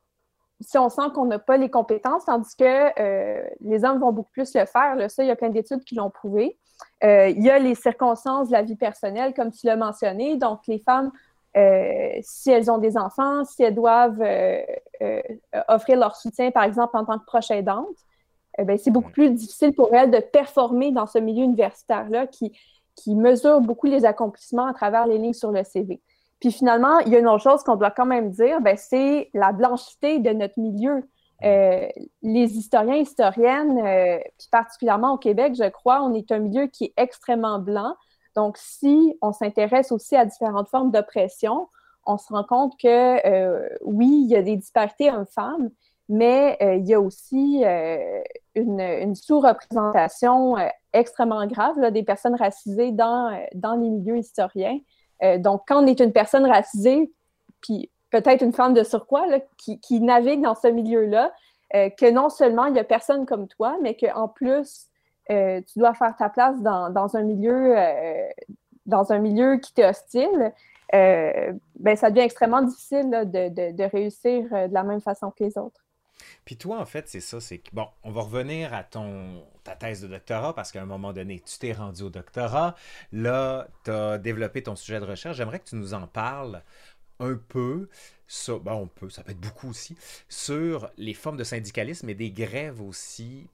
[0.61, 4.33] si on sent qu'on n'a pas les compétences, tandis que euh, les hommes vont beaucoup
[4.33, 4.97] plus le faire.
[4.97, 5.09] Là.
[5.09, 6.59] Ça, il y a plein d'études qui l'ont prouvé.
[7.03, 10.37] il y a les circonstances de la vie personnelle, comme tu l'as mentionné.
[10.37, 11.13] Donc, les femmes
[11.57, 14.61] euh, si elles ont des enfants, si elles doivent euh,
[15.03, 15.21] euh,
[15.69, 17.87] offrir leur soutien, par exemple, en tant que proche aidante,
[18.59, 22.53] eh c'est beaucoup plus difficile pour elles de performer dans ce milieu universitaire-là qui,
[22.97, 26.01] qui mesure beaucoup les accomplissements à travers les lignes sur le CV.
[26.41, 29.31] Puis finalement, il y a une autre chose qu'on doit quand même dire, ben, c'est
[29.33, 31.05] la blanchité de notre milieu.
[31.41, 33.81] les historiens, historiennes,
[34.39, 37.95] puis particulièrement au Québec, je crois, on est un milieu qui est extrêmement blanc.
[38.39, 41.67] Donc, si on s'intéresse aussi à différentes formes d'oppression,
[42.07, 45.71] on se rend compte que oui, il y a des disparités hommes-femmes,
[46.09, 47.65] mais il y a aussi
[48.55, 50.55] une, sous-représentation
[50.93, 54.79] extrêmement grave des personnes racisées dans, dans les milieux historiens.
[55.39, 57.13] donc, quand on est une personne racisée,
[57.61, 61.33] puis peut-être une femme de surcroît qui, qui, navigue dans ce milieu-là,
[61.73, 64.88] que non seulement il n'y a personne comme toi, mais qu'en plus,
[65.31, 68.29] euh, tu dois faire ta place dans, un milieu euh,
[68.87, 70.53] dans un milieu qui t'est hostile,
[70.95, 75.85] euh, ben, ça devient extrêmement difficile de, réussir de la même façon que les autres.
[76.45, 79.77] Puis toi, en fait, c'est ça, c'est que, bon, on va revenir à ton, ta
[79.77, 82.75] thèse de doctorat parce qu'à un moment donné, tu t'es rendu au doctorat.
[83.13, 85.37] Là, tu as développé ton sujet de recherche.
[85.37, 86.63] J'aimerais que tu nous en parles
[87.21, 87.89] un peu,
[88.27, 89.97] ça, ben on peut, ça peut être beaucoup aussi,
[90.29, 93.49] sur les formes de syndicalisme et des grèves aussi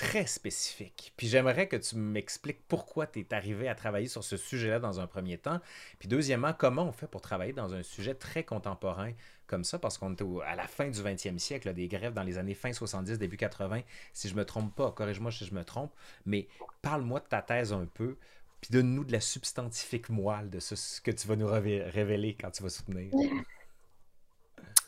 [0.00, 1.12] très spécifique.
[1.18, 4.98] Puis j'aimerais que tu m'expliques pourquoi tu es arrivé à travailler sur ce sujet-là dans
[4.98, 5.60] un premier temps.
[5.98, 9.12] Puis deuxièmement, comment on fait pour travailler dans un sujet très contemporain
[9.46, 12.38] comme ça, parce qu'on était à la fin du 20e siècle, des grèves dans les
[12.38, 13.82] années fin 70, début 80,
[14.14, 15.92] si je me trompe pas, corrige-moi si je me trompe,
[16.24, 16.48] mais
[16.82, 18.16] parle-moi de ta thèse un peu,
[18.60, 22.62] puis donne-nous de la substantifique moelle de ce que tu vas nous révéler quand tu
[22.62, 23.10] vas soutenir.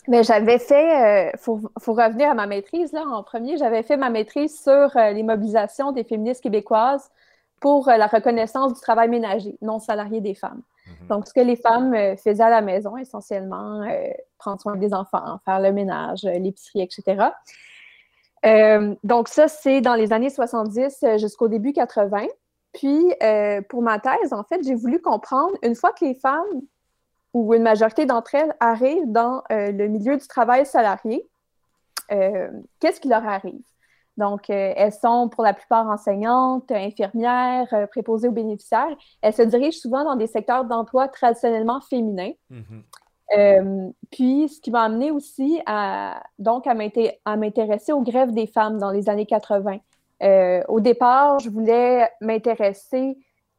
[0.09, 3.97] Mais j'avais fait, il euh, faut, revenir à ma maîtrise là, en premier, j'avais fait
[3.97, 7.09] ma maîtrise sur euh, les mobilisations des féministes québécoises
[7.61, 10.63] pour euh, la reconnaissance du travail ménager non salarié des femmes.
[10.87, 11.07] Mhm.
[11.07, 13.87] Donc, ce que les femmes faisaient à la maison, essentiellement,
[14.39, 17.29] prendre soin des enfants, faire le ménage, l'épicerie, etc.
[19.05, 22.27] donc, ça, c'est dans les années 70 jusqu'au début 80.
[22.73, 23.15] Puis,
[23.69, 26.63] pour ma thèse, en fait, j'ai voulu comprendre, une fois que les femmes
[27.35, 31.27] où une majorité d'entre elles arrivent dans euh, le milieu du travail salarié,
[32.11, 32.49] euh,
[32.81, 33.61] qu'est-ce qui leur arrive?
[34.19, 38.95] Donc, euh, elles sont pour la plupart enseignantes, infirmières, préposées aux bénéficiaires.
[39.23, 42.33] Elles se dirigent souvent dans des secteurs d'emploi traditionnellement féminins.
[42.51, 43.93] Mm-hmm.
[44.11, 48.91] puis, ce qui m'a amené aussi à, donc, à m'intéresser aux grèves des femmes dans
[48.91, 49.79] les années 80.
[50.69, 53.17] au départ, je voulais m'intéresser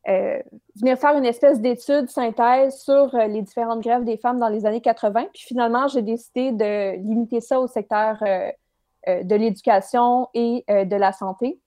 [0.10, 0.40] euh,
[0.76, 4.66] venir faire une espèce d'étude synthèse sur euh, les différentes grèves des femmes dans les
[4.66, 5.28] années 80.
[5.34, 8.52] Puis finalement, j'ai décidé de limiter ça au secteur euh,
[9.24, 11.60] de l'éducation et de la santé.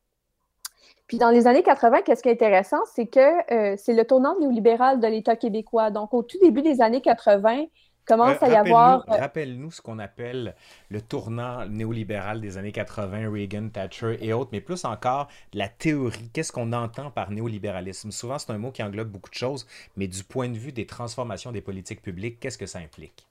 [1.06, 5.00] Puis dans les années 80, qu'est-ce qui est intéressant, c'est que c'est le tournant néolibéral
[5.00, 5.90] de l'État québécois.
[5.90, 7.66] Donc au tout début des années 80,
[8.06, 9.04] commence à y avoir.
[9.08, 10.54] Euh, rappelle-nous ce qu'on appelle
[10.90, 16.30] le tournant néolibéral des années 80, Reagan, Thatcher et autres, mais plus encore la théorie.
[16.32, 18.10] Qu'est-ce qu'on entend par néolibéralisme?
[18.10, 19.66] Souvent, c'est un mot qui englobe beaucoup de choses,
[19.96, 23.26] mais du point de vue des transformations des politiques publiques, qu'est-ce que ça implique?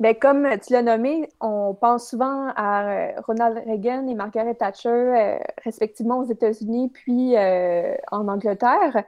[0.00, 4.88] Ben, comme tu l'as nommé, on pense souvent à euh, Ronald Reagan et Margaret Thatcher,
[4.88, 9.04] euh, respectivement aux États-Unis puis en Angleterre.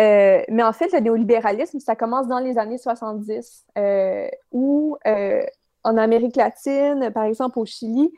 [0.00, 5.42] Euh, mais en fait, le néolibéralisme, ça commence dans les années 70, euh, où euh,
[5.84, 8.12] en Amérique latine, par exemple au Chili,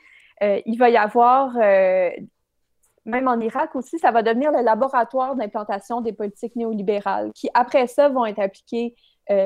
[0.66, 6.12] il va y avoir, même en Irak aussi, ça va devenir le laboratoire d'implantation des
[6.12, 8.96] politiques néolibérales, qui après ça vont être appliquées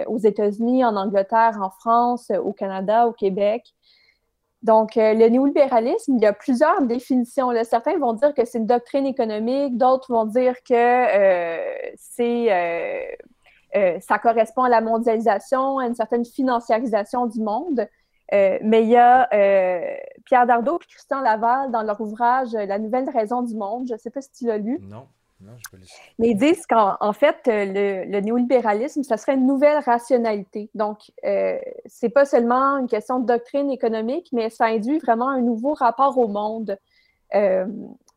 [0.07, 3.75] aux États-Unis, en Angleterre, en France, au Canada, au Québec.
[4.67, 7.53] Donc, euh, le néolibéralisme, il y a plusieurs définitions.
[7.63, 13.07] Certains vont dire que c'est une doctrine économique, d'autres vont dire que euh, c'est,
[13.77, 17.87] euh, ça correspond à la mondialisation, à une certaine financiarisation du monde.
[18.33, 19.29] mais il y a
[20.25, 23.87] Pierre Dardot et Christian Laval dans leur ouvrage La nouvelle raison du monde.
[23.87, 24.81] Je ne sais pas si tu l'as lu.
[24.83, 25.07] Non.
[26.19, 30.71] Mais ils disent qu'en fait, euh, le, néolibéralisme, ça serait une nouvelle rationalité.
[30.75, 35.43] Donc, euh, c'est pas seulement une question de doctrine économique, mais ça induit vraiment un
[35.43, 36.79] nouveau rapport au monde
[37.35, 37.67] euh,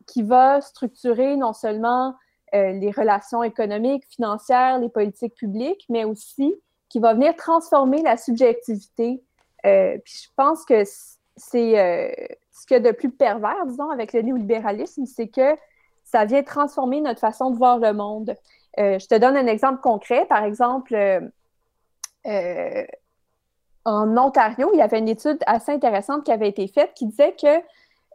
[0.06, 2.14] qui va structurer non seulement
[2.54, 6.54] euh, les relations économiques, financières, les politiques publiques, mais aussi
[6.88, 9.22] qui va venir transformer la subjectivité.
[9.62, 14.22] puis je pense que c'est ce qu'il y a de plus pervers, disons, avec le
[14.22, 15.54] néolibéralisme, c'est que
[16.10, 18.34] ça vient transformer notre façon de voir le monde.
[18.78, 20.26] Euh, je te donne un exemple concret.
[20.26, 21.20] Par exemple, euh,
[22.26, 22.84] euh,
[23.84, 27.34] en Ontario, il y avait une étude assez intéressante qui avait été faite qui disait
[27.34, 27.60] que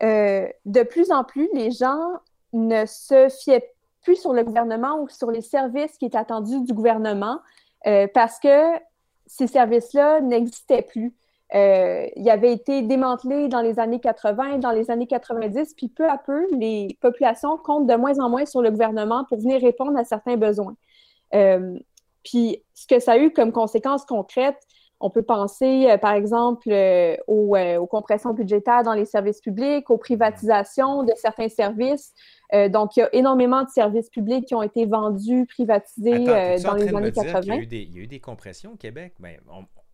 [0.01, 2.19] de plus en plus, les gens
[2.51, 6.73] ne se fiaient plus sur le gouvernement ou sur les services qui étaient attendus du
[6.73, 7.39] gouvernement
[8.13, 8.73] parce que
[9.25, 11.13] ces services-là n'existaient plus.
[11.53, 16.09] Euh, il avait été démantelé dans les années 80, dans les années 90, puis peu
[16.09, 19.97] à peu, les populations comptent de moins en moins sur le gouvernement pour venir répondre
[19.97, 20.75] à certains besoins.
[21.35, 21.77] Euh,
[22.23, 24.57] puis ce que ça a eu comme conséquence concrète,
[25.01, 26.73] On peut penser, par exemple,
[27.27, 32.13] aux, aux, compressions budgétaires dans les services publics, aux privatisations de certains services.
[32.69, 36.23] donc, il y a énormément de services publics qui ont été vendus, privatisés
[36.63, 37.41] dans les années 80.
[37.41, 39.13] Il y, a eu des, il y, a eu des, compressions au Québec?
[39.19, 39.37] Ben,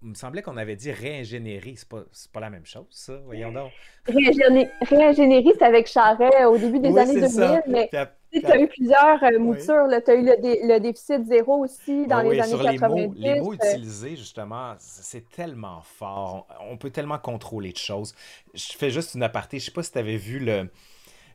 [0.04, 1.76] il me semblait qu'on avait dit réingénierie.
[1.78, 3.20] C'est pas, pas la même chose, ça.
[3.26, 3.72] Voyons donc.
[4.08, 9.38] Réingénierie, c'est avec Charret au début des années 2000, mais tu as eu plusieurs euh,
[9.38, 9.88] moutures.
[10.04, 12.96] Tu as eu le, déficit zéro aussi dans les années sur 90.
[12.96, 16.48] Les mots, les mots utilisés, justement, c'est tellement fort.
[16.70, 18.16] On, peut tellement contrôler de choses.
[18.56, 19.60] Je fais juste une aparté.
[19.60, 20.68] Je sais pas si tu avais vu le,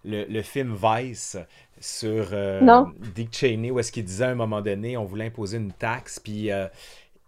[0.05, 1.37] le, film Vice
[1.79, 5.59] sur euh, Dick Cheney, où est-ce qu'il disait à un moment donné, on voulait imposer
[5.59, 6.51] une taxe, puis...
[6.51, 6.67] Euh,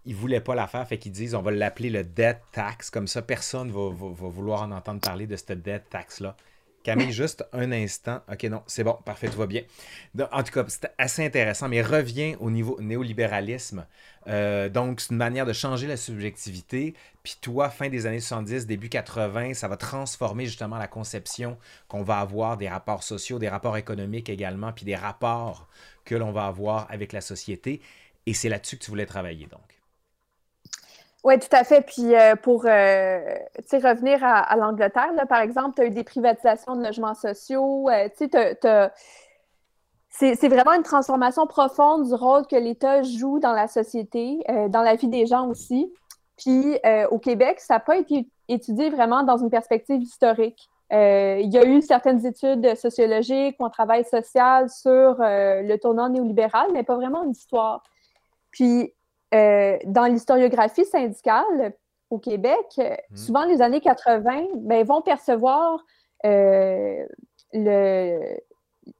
[0.09, 3.07] ils voulaient pas la faire, fait qu'ils disent on va l'appeler le debt tax, comme
[3.07, 6.35] ça personne va, va, vouloir en entendre parler de cette debt tax-là.
[6.81, 8.21] Camille, juste un instant.
[8.31, 9.61] Ok, non, c'est bon, parfait, tout va bien.
[10.31, 13.85] en tout cas, c'est assez intéressant, mais revient au niveau néolibéralisme.
[14.25, 16.95] Euh, donc, c'est une manière de changer la subjectivité.
[17.21, 22.01] Puis toi, fin des années 70, début 80, ça va transformer justement la conception qu'on
[22.01, 25.67] va avoir des rapports sociaux, des rapports économiques également, puis des rapports
[26.03, 27.79] que l'on va avoir avec la société.
[28.25, 29.78] Et c'est là-dessus que tu voulais travailler, donc.
[31.23, 31.81] Oui, tout à fait.
[31.81, 33.19] Puis euh, pour euh,
[33.73, 37.89] revenir à, l'Angleterre, par exemple, tu as eu des privatisations de logements sociaux.
[37.89, 38.07] Euh,
[40.11, 44.95] c'est vraiment une transformation profonde du rôle que l'État joue dans la société, dans la
[44.95, 45.93] vie des gens aussi.
[46.37, 46.77] Puis
[47.11, 50.69] au Québec, ça n'a pas été étudié vraiment dans une perspective historique.
[50.91, 56.69] il y a eu certaines études sociologiques ou un travail social sur le tournant néolibéral,
[56.73, 57.83] mais pas vraiment une histoire.
[58.51, 58.93] Puis
[59.33, 61.73] euh, dans l'historiographie syndicale
[62.09, 63.15] au Québec, euh, hmm.
[63.15, 65.83] souvent les années 80 ben, vont percevoir
[66.25, 67.05] euh,
[67.53, 68.37] le,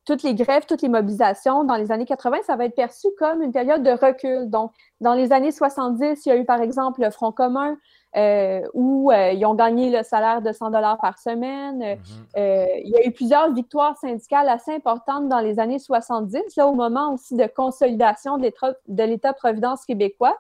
[0.06, 3.42] toutes les grèves, toutes les mobilisations dans les années 80, ça va être perçu comme
[3.42, 4.50] une période de recul.
[4.50, 4.72] Donc,
[5.02, 7.78] dans les années 70, il y a eu par exemple le Front commun,
[8.16, 11.78] euh, où euh, ils ont gagné le salaire de 100 dollars par semaine.
[11.78, 11.98] Mhm.
[12.38, 16.66] Euh, il y a eu plusieurs victoires syndicales assez importantes dans les années 70, là,
[16.66, 20.36] au moment aussi de consolidation de l'État-providence québécois.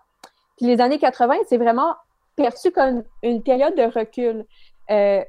[0.58, 1.94] Puis les années 80, c'est vraiment
[2.36, 4.46] perçu comme une période de recul.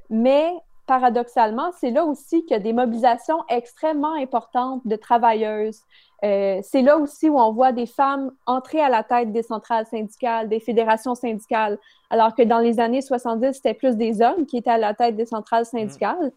[0.08, 0.54] mais
[0.90, 5.82] paradoxalement, c'est là aussi qu'il y a des mobilisations extrêmement importantes de travailleuses,
[6.24, 9.86] euh, c'est là aussi où on voit des femmes entrer à la tête des centrales
[9.86, 11.78] syndicales, des fédérations syndicales,
[12.10, 15.14] alors que dans les années 70, c'était plus des hommes qui étaient à la tête
[15.14, 16.32] des centrales syndicales.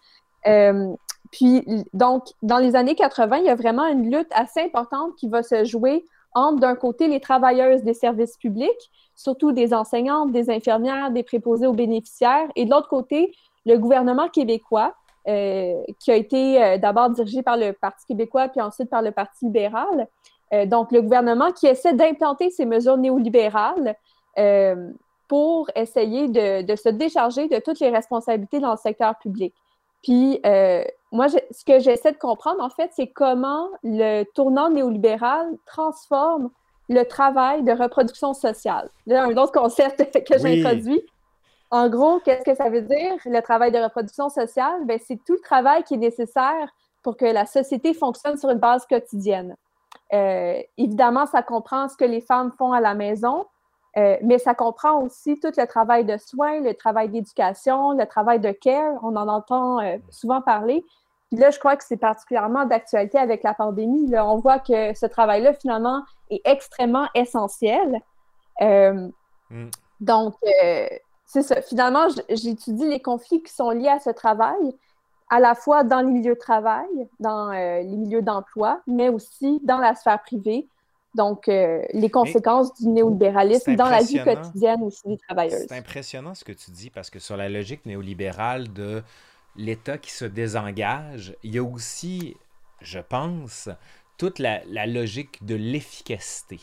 [0.45, 0.93] Euh,
[1.31, 5.29] puis, donc, dans les années 80, il y a vraiment une lutte assez importante qui
[5.29, 10.51] va se jouer entre, d'un côté, les travailleuses des services publics, surtout des enseignantes, des
[10.51, 13.33] infirmières, des préposés aux bénéficiaires, et de l'autre côté,
[13.65, 14.93] le gouvernement québécois,
[15.25, 19.11] euh, qui a été euh, d'abord dirigé par le Parti québécois, puis ensuite par le
[19.11, 20.09] Parti libéral.
[20.53, 23.95] Euh, donc, le gouvernement qui essaie d'implanter ces mesures néolibérales
[25.27, 29.53] pour essayer de, se décharger de toutes les responsabilités dans le secteur public.
[30.01, 30.41] Puis,
[31.11, 36.49] moi, ce que j'essaie de comprendre, en fait, c'est comment le tournant néolibéral transforme
[36.89, 38.89] le travail de reproduction sociale.
[39.05, 41.01] Là, un autre concept que j'ai introduit,
[41.73, 44.85] en gros, qu'est-ce que ça veut dire, le travail de reproduction sociale?
[44.85, 46.69] Ben, c'est tout le travail qui est nécessaire
[47.01, 49.57] pour que la société fonctionne sur une base quotidienne.
[50.13, 53.47] Euh, évidemment, ça comprend ce que les femmes font à la maison,
[53.97, 58.39] euh, mais ça comprend aussi tout le travail de soins, le travail d'éducation, le travail
[58.39, 58.99] de care.
[59.01, 60.85] On en entend euh, souvent parler.
[61.31, 64.05] Puis là, je crois que c'est particulièrement d'actualité avec la pandémie.
[64.11, 67.99] Là, on voit que ce travail-là, finalement, est extrêmement essentiel.
[68.61, 69.09] Mm.
[69.99, 70.35] Donc,
[71.33, 71.61] c'est ça.
[71.63, 74.75] Finalement, j'étudie les conflits qui sont liés à ce travail,
[75.31, 76.85] à la fois dans les milieux de travail,
[77.19, 80.67] dans euh, les milieux d'emploi, mais aussi dans la sphère privée.
[81.15, 85.61] Donc, euh, les conséquences du néolibéralisme dans la vie quotidienne aussi des travailleurs.
[85.67, 89.01] C'est impressionnant ce que tu dis parce que sur la logique néolibérale de
[89.55, 92.37] l'État qui se désengage, il y a aussi,
[92.81, 93.69] je pense,
[94.19, 96.59] toute la, la logique de l'efficacité.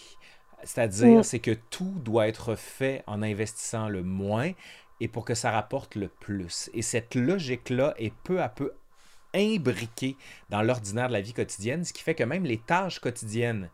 [0.65, 1.23] C'est-à-dire, mm.
[1.23, 4.53] c'est que tout doit être fait en investissant le moins
[5.01, 6.71] et pour que ça rapporte le plus.
[6.75, 8.73] Et cette logique-là est peu à peu
[9.35, 10.17] imbriquée
[10.51, 13.71] dans l'ordinaire de la vie quotidienne, ce qui fait que même les tâches quotidiennes,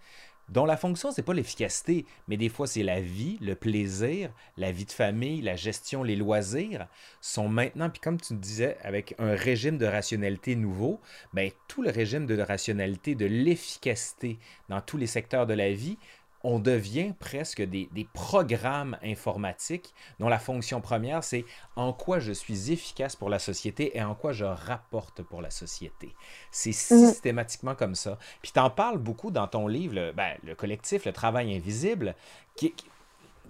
[0.49, 4.71] dont la fonction, c'est pas l'efficacité, mais des fois c'est la vie, le plaisir, la
[4.71, 6.87] vie de famille, la gestion, les loisirs,
[7.21, 11.01] sont maintenant, puis comme tu disais, avec un régime de rationalité nouveau,
[11.33, 15.99] ben, tout le régime de rationalité, de l'efficacité dans tous les secteurs de la vie
[16.43, 21.45] on devient presque des, programmes informatiques dont la fonction première, c'est
[21.75, 25.51] en quoi je suis efficace pour la société et en quoi je rapporte pour la
[25.51, 26.15] société.
[26.51, 27.09] C'est mhm.
[27.09, 28.19] systématiquement comme ça.
[28.43, 32.15] Puis tu en parles beaucoup dans ton livre, le, ben, le collectif, le travail invisible,
[32.55, 32.75] qui,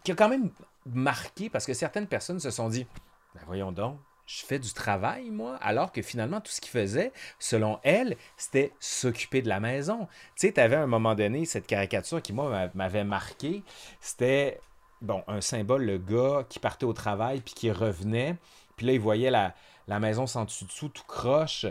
[0.02, 0.50] qui, a quand même
[0.86, 2.86] marqué parce que certaines personnes se sont dit,
[3.34, 7.12] ben voyons donc, je fais du travail, moi, alors que finalement, tout ce qu'il faisait,
[7.38, 10.08] selon elle, c'était s'occuper de la maison.
[10.34, 13.62] Tu sais, tu avais à un moment donné cette caricature qui, moi, m'avait marqué.
[14.00, 14.60] C'était,
[15.00, 18.36] bon, un symbole, le gars qui partait au travail puis qui revenait.
[18.76, 19.54] Puis là, il voyait la,
[19.86, 21.66] la maison sans dessous, tout croche.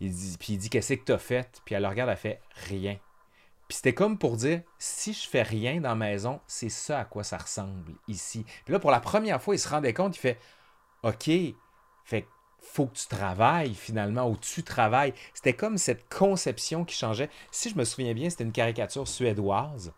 [0.00, 1.60] Il dit, puis il dit, qu'est-ce que t'as fait?
[1.66, 2.96] Puis elle le regarde, elle fait rien.
[3.68, 7.04] Puis c'était comme pour dire, si je fais rien dans la maison, c'est ça à
[7.04, 8.46] quoi ça ressemble ici.
[8.64, 10.38] Puis là, pour la première fois, il se rendait compte, il fait,
[11.02, 11.30] OK,
[12.08, 12.26] fait
[12.60, 15.14] faut que tu travailles finalement, ou tu travailles.
[15.34, 17.30] C'était comme cette conception qui changeait.
[17.50, 19.92] Si je me souviens bien, c'était une caricature suédoise.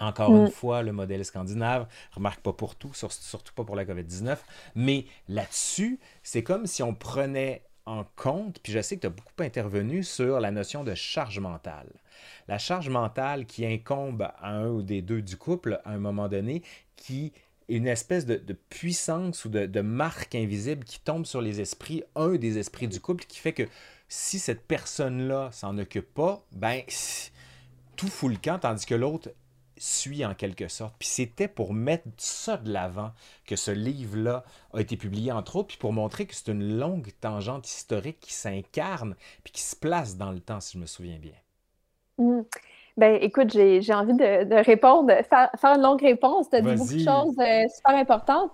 [0.00, 0.50] Encore une mm.
[0.50, 4.38] fois, le modèle scandinave, remarque pas pour tout, surtout pas pour la COVID-19,
[4.74, 9.10] mais là-dessus, c'est comme si on prenait en compte, puis je sais que tu as
[9.10, 11.92] beaucoup intervenu sur la notion de charge mentale.
[12.48, 16.28] La charge mentale qui incombe à un ou des deux du couple à un moment
[16.28, 16.62] donné,
[16.96, 17.32] qui
[17.68, 22.58] une espèce de, puissance ou de, marque invisible qui tombe sur les esprits, un des
[22.58, 23.64] esprits du couple, qui fait que
[24.08, 26.82] si cette personne-là s'en occupe pas, ben
[27.96, 29.30] tout fout le camp, tandis que l'autre
[29.78, 30.94] suit en quelque sorte.
[30.98, 33.12] Puis c'était pour mettre ça de l'avant
[33.46, 34.44] que ce livre-là
[34.74, 38.32] a été publié entre autres, puis pour montrer que c'est une longue tangente historique qui
[38.32, 41.34] s'incarne, puis qui se place dans le temps, si je me souviens bien.
[42.18, 42.42] Mmh.
[42.96, 46.50] Ben, écoute, j'ai envie de, répondre, faire, faire, une longue réponse.
[46.50, 48.50] Tu as dit beaucoup de choses euh, super importantes.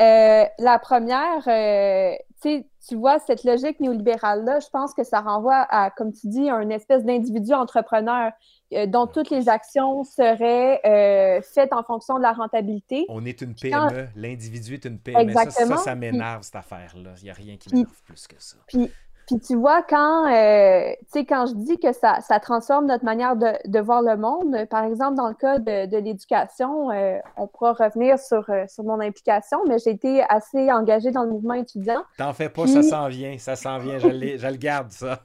[0.00, 5.90] Euh, la première, euh, tu vois, cette logique néolibérale-là, je pense que ça renvoie à,
[5.90, 8.32] comme tu dis, un espèce d'individu entrepreneur
[8.72, 13.04] euh, dont toutes les actions seraient faites en fonction de la rentabilité.
[13.10, 15.20] On est une PME, l'individu est une PME.
[15.20, 15.76] Exactement.
[15.76, 17.10] Ça, ça, m'énerve, cette affaire-là.
[17.18, 18.56] Il n'y a rien qui m'énerve plus que ça.
[18.66, 18.90] Puis
[19.26, 23.80] tu vois, quand, euh, quand je dis que ça, ça transforme notre manière de, de,
[23.80, 28.18] voir le monde, par exemple, dans le cas de, de l'éducation, euh, on pourra revenir
[28.18, 32.02] sur, euh, sur mon implication, mais j'ai été assez engagée dans le mouvement étudiant.
[32.18, 35.20] T'en fais pas, ça s'en vient, ça s'en vient, je, je, le garde, ça.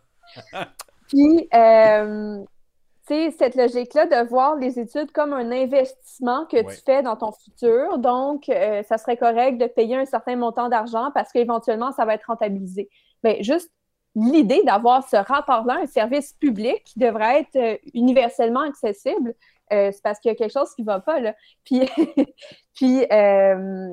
[1.07, 2.37] puis, euh,
[3.07, 7.15] tu sais, cette logique-là de voir les études comme un investissement que tu fais dans
[7.15, 12.03] ton futur, donc ça serait correct de payer un certain montant d'argent parce qu'éventuellement, ça
[12.03, 12.89] va être rentabilisé.
[13.23, 13.71] Mais juste
[14.17, 19.35] l'idée d'avoir ce rapport-là, un service public qui devrait être euh, universellement accessible,
[19.71, 21.19] euh, c'est parce qu'il y a quelque chose qui ne va pas.
[21.19, 21.35] Là.
[22.73, 23.89] Puis, euh,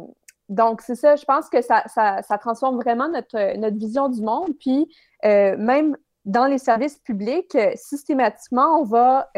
[0.48, 4.52] donc, c'est ça, je pense que ça, ça, transforme vraiment notre, notre, vision du monde.
[4.58, 4.86] Puis,
[5.22, 5.96] même
[6.26, 9.30] dans les services publics, systématiquement, on va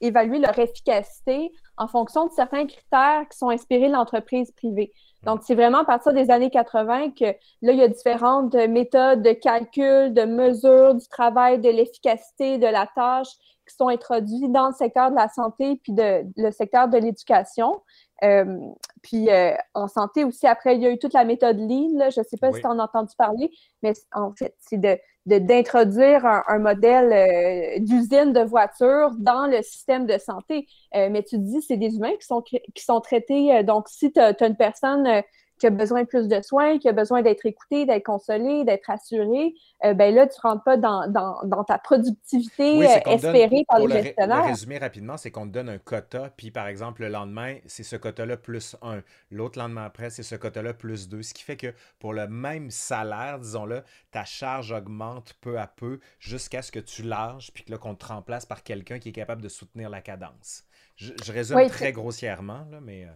[0.00, 4.92] évaluer leur efficacité en fonction de certains critères qui sont inspirés de l'entreprise privée.
[5.28, 7.26] Donc, c'est vraiment à partir des années 80 que
[7.60, 12.66] là, il y a différentes méthodes de calcul, de mesure du travail, de l'efficacité de
[12.66, 13.28] la tâche
[13.68, 17.82] qui sont introduites dans le secteur de la santé puis de, le secteur de l'éducation.
[18.24, 18.58] Euh,
[19.02, 22.08] puis euh, en santé aussi, après, il y a eu toute la méthode Lean.
[22.10, 23.50] je ne sais pas si tu en as entendu parler,
[23.82, 24.98] mais en fait, c'est de,
[25.28, 30.66] d'introduire un, modèle euh, d'usine de voitures dans le système de santé.
[30.94, 33.62] mais tu dis, c'est des humains qui sont, qui sont traités.
[33.62, 35.22] donc, si tu as, une personne
[35.58, 38.88] qui a besoin de plus de soins, qui a besoin d'être écouté, d'être consolé, d'être
[38.90, 39.54] assuré,
[39.84, 44.02] euh, ben là, tu ne rentres pas dans, dans, ta productivité euh, espérée par les
[44.02, 44.38] gestionnaires.
[44.38, 47.82] Pour résumer rapidement, c'est qu'on te donne un quota, puis par exemple, le lendemain, c'est
[47.82, 49.02] ce quota-là plus un.
[49.30, 51.22] L'autre lendemain après, c'est ce quota-là plus deux.
[51.22, 56.00] Ce qui fait que pour le même salaire, disons-le, ta charge augmente peu à peu
[56.18, 59.12] jusqu'à ce que tu lâches, puis que là, qu'on te remplace par quelqu'un qui est
[59.12, 60.64] capable de soutenir la cadence.
[60.96, 63.06] Je, résume très grossièrement, là, mais...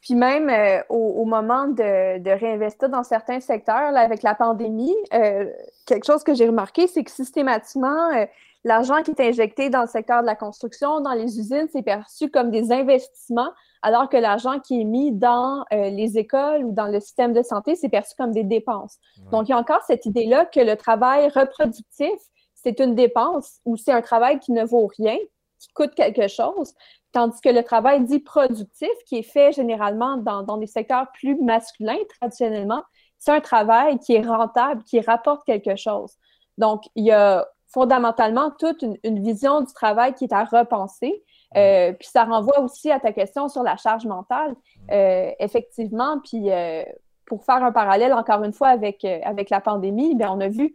[0.00, 5.46] Euh, puis même euh, au, moment de, réinvestir dans certains secteurs, avec la pandémie, euh,
[5.86, 8.26] quelque chose que j'ai remarqué, c'est que systématiquement, euh,
[8.64, 12.30] l'argent qui est injecté dans le secteur de la construction, dans les usines, c'est perçu
[12.30, 13.50] comme des investissements,
[13.82, 17.76] alors que l'argent qui est mis dans les écoles ou dans le système de santé,
[17.76, 18.98] c'est perçu comme des dépenses.
[19.32, 22.20] Donc, il y a encore cette idée-là que le travail reproductif,
[22.54, 25.16] c'est une dépense ou c'est un travail qui ne vaut rien,
[25.58, 26.74] qui coûte quelque chose,
[27.12, 31.98] Tandis que le travail dit productif, qui est fait généralement dans, des secteurs plus masculins
[32.20, 32.82] traditionnellement,
[33.18, 36.12] c'est un travail qui est rentable, qui rapporte quelque chose.
[36.56, 41.22] Donc, il y a fondamentalement toute une, vision du travail qui est à repenser.
[41.56, 44.54] Euh, puis ça renvoie aussi à ta question sur la charge mentale.
[44.92, 46.84] Euh, effectivement, puis euh,
[47.26, 50.74] pour faire un parallèle encore une fois avec, avec la pandémie, bien, on a vu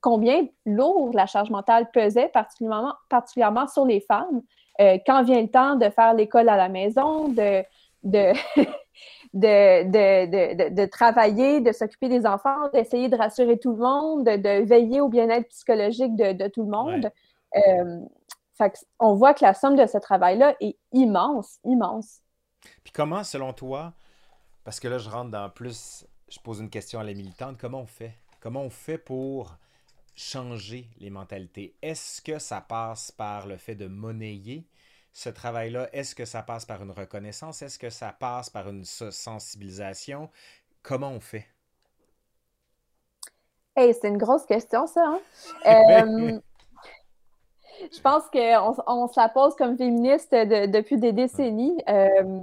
[0.00, 4.42] combien lourd la charge mentale pesait, particulièrement, particulièrement sur les femmes.
[4.80, 7.64] Euh, quand vient le temps de faire l'école à la maison, de,
[8.02, 8.32] de,
[10.68, 15.08] de, travailler, de s'occuper des enfants, d'essayer de rassurer tout le monde, de, veiller au
[15.08, 17.10] bien-être psychologique de, tout le monde.
[17.56, 18.00] Euh,
[18.98, 22.20] on voit que la somme de ce travail-là est immense, immense.
[22.82, 23.92] Puis comment, selon toi,
[24.64, 27.80] Parce que là, je rentre dans plus, je pose une question à la militante, comment
[27.80, 28.14] on fait?
[28.40, 29.56] Comment on fait pour
[30.14, 31.74] changer les mentalités?
[31.82, 34.66] Est-ce que ça passe par le fait de monnayer
[35.12, 35.88] ce travail-là?
[35.92, 37.62] Est-ce que ça passe par une reconnaissance?
[37.62, 40.30] Est-ce que ça passe par une sensibilisation?
[40.82, 41.46] Comment on fait?
[43.76, 45.04] Hey, c'est une grosse question, ça.
[45.06, 45.20] Hein?
[45.66, 46.38] Euh,
[47.92, 51.76] je pense qu'on on se la pose comme féministe depuis des décennies.
[51.88, 52.40] Euh,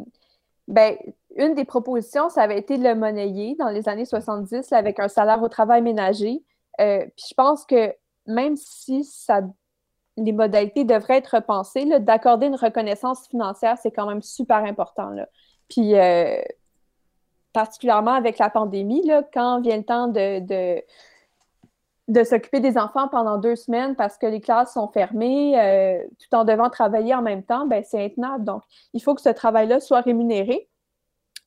[0.67, 0.97] ben,
[1.35, 5.07] une des propositions, ça avait été de le monnayer dans les années 70 avec un
[5.07, 6.43] salaire au travail ménager.
[6.81, 7.93] Euh, puis je pense que
[8.27, 9.41] même si ça,
[10.17, 15.15] les modalités devraient être repensées, d'accorder une reconnaissance financière, c'est quand même super important.
[15.69, 15.93] Puis
[17.53, 20.81] particulièrement avec la pandémie, là, quand vient le temps de
[22.11, 26.35] de s'occuper des enfants pendant deux semaines parce que les classes sont fermées, euh, tout
[26.35, 28.43] en devant travailler en même temps, ben, c'est intenable.
[28.43, 28.63] Donc,
[28.93, 30.67] il faut que ce travail-là soit rémunéré.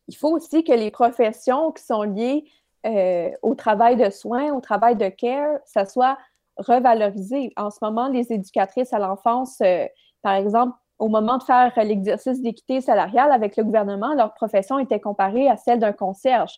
[0.09, 2.45] Il faut aussi que les professions qui sont liées
[2.85, 6.18] euh, au travail de soins, au travail de care, ça soit
[6.57, 7.53] revalorisé.
[7.57, 9.87] En ce moment, les éducatrices à l'enfance, euh,
[10.22, 15.01] par exemple, au moment de faire l'exercice d'équité salariale avec le gouvernement, leur profession était
[15.01, 16.55] comparée à celle d'un concierge.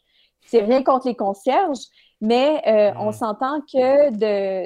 [0.47, 1.87] C'est rien contre les concierges,
[2.21, 3.13] mais euh, on mm.
[3.13, 4.11] s'entend que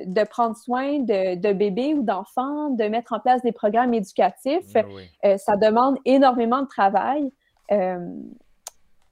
[0.04, 4.86] de, prendre soin de, bébés ou d'enfants, de mettre en place des programmes éducatifs, ben
[5.24, 7.32] euh, ça demande énormément de travail.
[7.72, 7.98] Euh,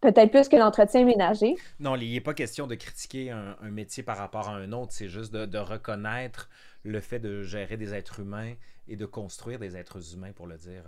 [0.00, 1.56] peut-être plus que l'entretien ménager.
[1.80, 5.08] Non, il n'est pas question de critiquer un, métier par rapport à un autre, c'est
[5.08, 6.48] juste de, reconnaître
[6.84, 8.54] le fait de gérer des êtres humains
[8.86, 10.84] et de construire des êtres humains, pour le dire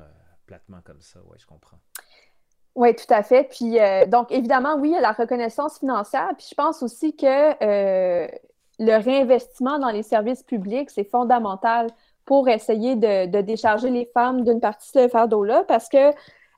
[0.46, 1.20] platement comme ça.
[1.28, 1.78] Oui, je comprends.
[2.74, 3.44] Oui, tout à fait.
[3.44, 6.30] Puis, euh, donc, évidemment, oui, il y a la reconnaissance financière.
[6.36, 7.26] Puis, je pense aussi que
[7.62, 8.28] euh,
[8.78, 11.88] le réinvestissement dans les services publics, c'est fondamental
[12.24, 16.12] pour essayer de, décharger les femmes d'une partie de ce fardeau-là parce que,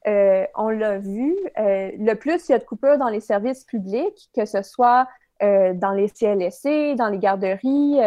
[0.06, 4.30] euh, on l'a vu, le plus il y a de coupures dans les services publics,
[4.36, 5.08] que ce soit
[5.40, 7.98] dans les CLSC, dans les garderies,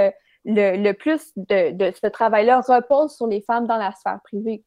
[0.46, 4.64] le, plus de, de ce travail-là repose sur les femmes dans la sphère privée.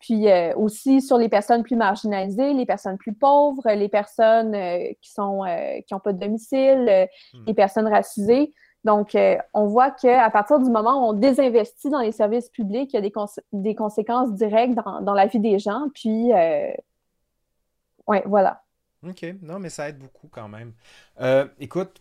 [0.00, 4.92] Puis euh, aussi sur les personnes plus marginalisées, les personnes plus pauvres, les personnes euh,
[5.00, 7.44] qui sont euh, qui n'ont pas de domicile, hmm.
[7.46, 8.52] les personnes racisées.
[8.84, 9.16] Donc,
[9.54, 12.98] on voit qu'à partir du moment où on désinvestit dans les services publics, il y
[12.98, 13.12] a des,
[13.52, 15.88] des conséquences directes dans, dans, la vie des gens.
[15.94, 16.30] Puis,
[18.06, 18.62] ouais, voilà.
[19.06, 19.26] OK.
[19.42, 20.72] Non, mais ça aide beaucoup quand même.
[21.58, 22.00] écoute,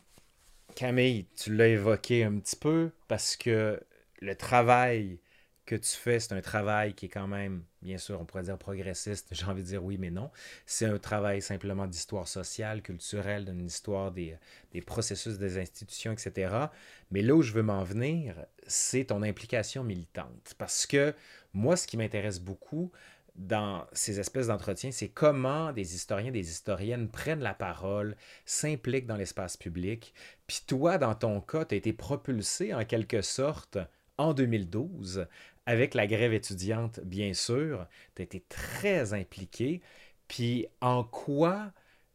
[0.75, 3.81] Camille, tu l'as évoqué un petit peu parce que
[4.21, 5.19] le travail
[5.67, 8.57] que tu fais, c'est un travail qui est quand même, bien sûr, on pourrait dire
[8.57, 10.31] progressiste, j'ai envie de dire oui, mais non.
[10.65, 14.37] C'est un travail simplement d'histoire sociale, culturelle, d'une histoire des,
[14.85, 16.67] processus des institutions, etc.
[17.11, 20.55] Mais là où je veux m'en venir, c'est ton implication militante.
[20.57, 21.13] Parce que
[21.53, 22.91] moi, ce qui m'intéresse beaucoup
[23.35, 28.15] dans ces espèces d'entretiens, c'est comment des historiens, des historiennes prennent la parole,
[28.45, 30.13] s'impliquent dans l'espace public.
[30.47, 33.77] Puis toi, dans ton cas, tu as été propulsé en quelque sorte
[34.17, 35.27] en 2012
[35.67, 39.81] avec la grève étudiante, bien sûr, tu as été très impliqué.
[40.29, 41.73] Puis en quoi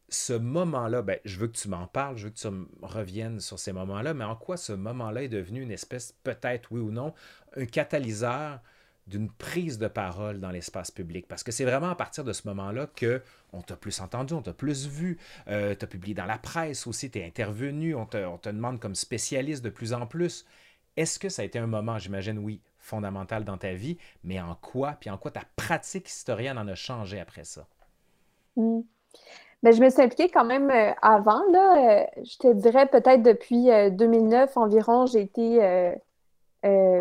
[0.08, 2.48] ce moment-là, ben, je veux que tu m'en parles, je veux que tu
[2.80, 6.80] reviennes sur ces moments-là, mais en quoi ce moment-là est devenu une espèce, peut-être oui
[6.80, 7.12] ou non,
[7.54, 8.58] un catalyseur
[9.06, 11.28] d'une prise de parole dans l'espace public?
[11.28, 13.22] Parce que c'est vraiment à partir de ce moment-là que
[13.52, 16.86] on t'a plus entendu, on t'a plus vu, euh, tu as publié dans la presse
[16.86, 20.46] aussi, tu es intervenu, on te, on te demande comme spécialiste de plus en plus.
[20.96, 24.54] Est-ce que ça a été un moment, j'imagine, oui, fondamental dans ta vie, mais en
[24.54, 27.66] quoi, puis en quoi ta pratique historienne en a changé après ça?
[28.56, 28.82] Hmm.
[29.62, 31.40] Ben, je me suis impliquée quand même euh, avant.
[31.52, 35.94] Là, euh, je te dirais peut-être depuis 2009 euh, environ, j'ai été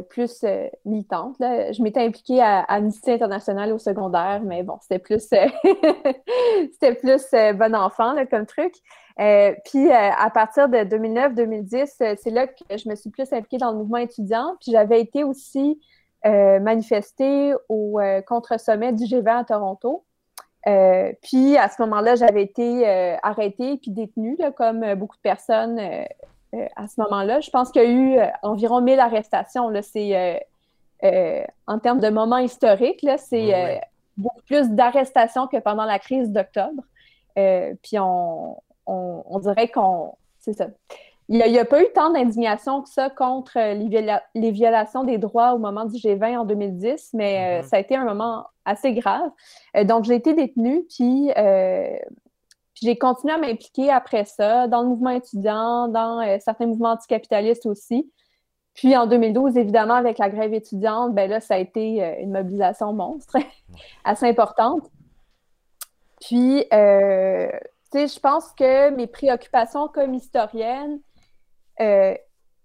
[0.09, 0.45] plus
[0.85, 1.37] militante.
[1.39, 1.71] Là.
[1.71, 5.21] Je m'étais impliquée à, Amnesty International au secondaire, mais bon, c'était plus,
[6.71, 7.25] c'était plus
[7.55, 8.73] bon enfant là, comme truc.
[9.19, 13.31] Euh, puis euh, à partir de 2009-2010, euh, c'est là que je me suis plus
[13.33, 14.55] impliquée dans le mouvement étudiant.
[14.61, 15.79] Puis j'avais été aussi
[16.23, 20.03] manifestée au contre-sommet du G20 à Toronto.
[21.23, 22.87] puis à ce moment-là, j'avais été
[23.23, 27.39] arrêtée puis détenue, comme beaucoup de personnes à ce moment-là.
[27.39, 29.71] Je pense qu'il y a eu environ 1000 arrestations.
[29.81, 30.45] C'est
[31.65, 33.81] en termes de moments historiques, c'est
[34.15, 36.83] beaucoup plus d'arrestations que pendant la crise d'octobre.
[37.33, 40.15] puis on, on, dirait qu'on.
[40.39, 40.67] C'est ça.
[41.29, 45.59] Il n'y a, pas eu tant d'indignation que ça contre les, violations des droits au
[45.59, 47.69] moment du G20 en 2010, mais euh, mm-hmm.
[47.69, 49.29] ça a été un moment assez grave.
[49.77, 51.97] Euh, donc, j'ai été détenue, puis, euh,
[52.73, 57.65] puis j'ai continué à m'impliquer après ça dans le mouvement étudiant, dans certains mouvements anticapitalistes
[57.65, 58.11] aussi.
[58.73, 62.91] Puis en 2012, évidemment, avec la grève étudiante, ben là, ça a été une mobilisation
[62.91, 63.37] monstre,
[64.03, 64.83] assez importante.
[66.19, 66.65] Puis,
[67.93, 70.99] je pense que mes préoccupations comme historienne
[71.79, 72.15] euh,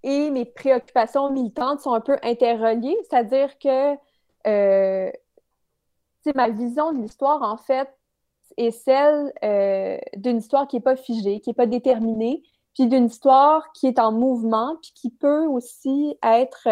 [0.02, 3.96] et mes préoccupations militantes sont un peu interreliées, c'est-à-dire que
[4.46, 5.10] euh,
[6.34, 7.88] ma vision de l'histoire, en fait,
[8.56, 12.42] est celle euh, d'une histoire qui n'est pas figée, qui n'est pas déterminée,
[12.74, 16.68] puis d'une histoire qui est en mouvement, puis qui peut aussi être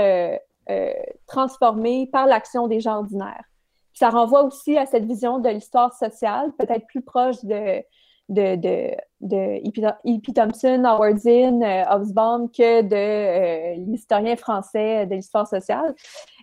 [1.26, 3.44] transformée par l'action des gens ordinaires.
[3.92, 7.82] ça renvoie aussi à cette vision de l'histoire sociale, peut-être plus proche de,
[8.28, 15.46] de, de, de Thompson, Howard Zinn, euh, Hobsbawm que de euh, l'historien français de l'histoire
[15.46, 15.94] sociale.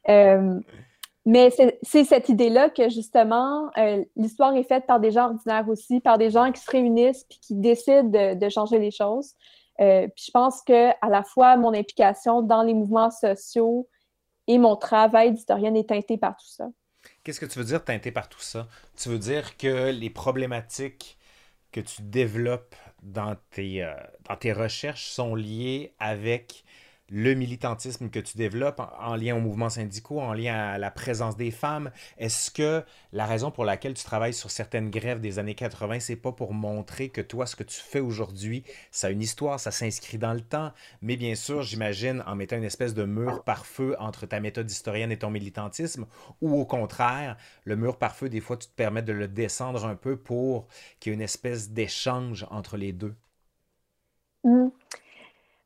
[0.10, 0.60] Euh,
[1.26, 1.52] mais
[1.84, 3.70] c'est cette idée-là que justement,
[4.16, 7.38] l'histoire est faite par des gens ordinaires aussi, par des gens qui se réunissent puis
[7.40, 9.36] qui décident de, changer les choses.
[9.78, 13.88] puis je pense que à la fois mon implication dans les mouvements sociaux
[14.48, 16.70] et mon travail d'historienne est teinté par tout ça.
[17.24, 18.68] Qu'est-ce que tu veux dire teinté par tout ça?
[18.98, 21.20] Tu veux dire que les problématiques
[21.72, 23.94] que tu développes dans tes, euh,
[24.28, 26.64] dans tes recherches sont liées avec
[27.12, 31.38] le militantisme que tu développes en, lien aux mouvements syndicaux, en lien à la présence
[31.38, 31.92] des femmes?
[32.18, 36.16] Est-ce que la raison pour laquelle tu travailles sur certaines grèves des années 80, c'est
[36.16, 39.72] pas pour montrer que toi, ce que tu fais aujourd'hui, ça a une histoire, ça
[39.72, 43.66] s'inscrit dans le temps, mais bien sûr, j'imagine, en mettant une espèce de mur par
[43.66, 46.08] feu entre ta méthode historienne et ton militantisme,
[46.42, 49.86] ou au contraire, le mur par feu, des fois, tu te permets de le descendre
[49.86, 50.68] un peu pour
[51.00, 53.16] qu'il y ait une espèce d'échange entre les deux.
[54.44, 54.70] Mmh.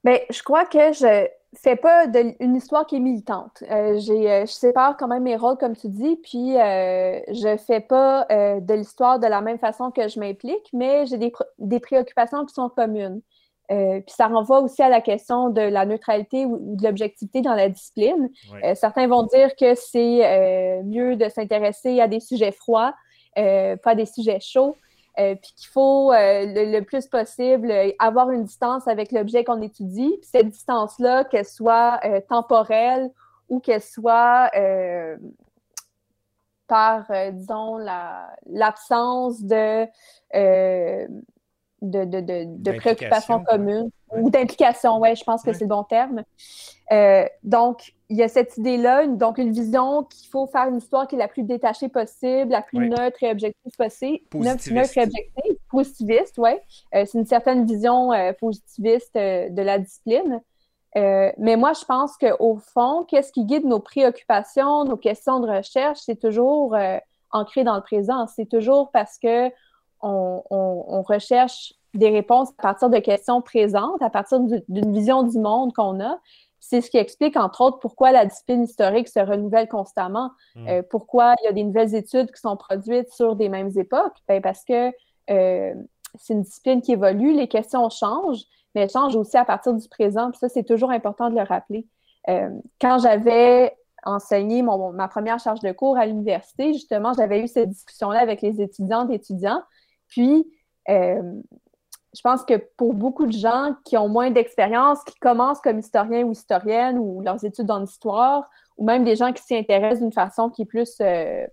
[0.06, 3.64] Bien, je crois que je fais pas de, une histoire qui est militante.
[3.72, 7.58] Euh, j'ai, euh, je sépare quand même mes rôles, comme tu dis, puis euh, je
[7.58, 11.34] fais pas euh, de l'histoire de la même façon que je m'implique, mais j'ai des,
[11.58, 13.20] des, préoccupations qui sont communes.
[13.68, 17.70] puis ça renvoie aussi à la question de la neutralité ou, de l'objectivité dans la
[17.70, 18.30] discipline.
[18.76, 22.94] certains vont dire que c'est mieux de s'intéresser à des sujets froids,
[23.36, 24.76] pas à des sujets chauds.
[25.18, 29.62] Euh, puis qu'il faut euh, le, plus possible euh, avoir une distance avec l'objet qu'on
[29.62, 30.18] étudie.
[30.20, 33.10] Puis cette distance-là, qu'elle soit temporelle
[33.48, 34.52] ou qu'elle soit
[36.68, 37.78] par, disons,
[38.48, 39.86] l'absence de,
[40.34, 41.08] de,
[41.82, 43.92] de, de, préoccupations communes
[44.22, 46.24] ou d'implication, ouais, je pense que c'est le bon terme.
[47.44, 51.16] donc, il y a cette idée-là, donc une vision qu'il faut faire une histoire qui
[51.16, 54.24] est la plus détachée possible, la plus neutre et objective possible.
[54.36, 56.52] Neutre et objective, positiviste, oui.
[56.94, 60.42] Euh, c'est une certaine vision euh, positiviste euh, de la discipline.
[60.96, 66.00] mais moi, je pense qu'au fond, qu'est-ce qui guide nos préoccupations, nos questions de recherche,
[66.06, 66.76] c'est toujours
[67.32, 68.28] ancré dans le présent.
[68.28, 69.50] C'est toujours parce que
[70.02, 75.40] on, on, recherche des réponses à partir de questions présentes, à partir d'une vision du
[75.40, 76.20] monde qu'on a.
[76.60, 80.68] C'est ce qui explique, entre autres, pourquoi la discipline historique se renouvelle constamment, hmm.
[80.68, 84.16] euh, pourquoi il y a des nouvelles études qui sont produites sur des mêmes époques?
[84.28, 84.92] Ben, parce que
[85.30, 85.74] euh,
[86.18, 88.44] c'est une discipline qui évolue, les questions changent,
[88.74, 90.32] mais elles changent aussi à partir du présent.
[90.32, 91.86] Puis ça, c'est toujours important de le rappeler.
[92.30, 92.50] Euh,
[92.82, 97.70] quand j'avais enseigné mon, ma première charge de cours à l'université, justement, j'avais eu cette
[97.70, 99.62] discussion-là avec les étudiantes et étudiants.
[100.08, 100.48] Puis,
[102.16, 106.24] je pense que pour beaucoup de gens qui ont moins d'expérience, qui commencent comme historiens
[106.24, 110.14] ou historiennes ou leurs études en histoire, ou même des gens qui s'y intéressent d'une
[110.14, 111.46] façon qui est plus euh,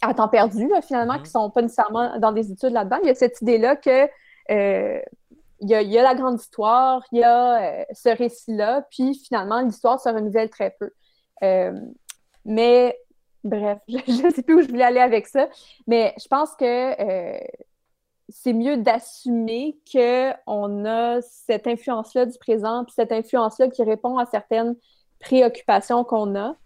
[0.00, 1.30] à temps perdu, finalement, qui ne mm-hmm.
[1.30, 4.08] sont pas nécessairement dans des études là-dedans, il y a cette idée-là que
[4.50, 5.00] euh,
[5.60, 10.00] il, y a, la grande histoire, il y a euh, ce récit-là, puis finalement, l'histoire
[10.00, 10.90] se renouvelle très peu.
[12.46, 12.98] mais
[13.42, 15.48] bref, je ne sais plus où je voulais aller avec ça,
[15.86, 16.94] mais je pense que
[18.28, 24.26] c'est mieux d'assumer qu'on a cette influence-là du présent, puis cette influence-là qui répond à
[24.26, 24.76] certaines
[25.20, 26.56] préoccupations qu'on a,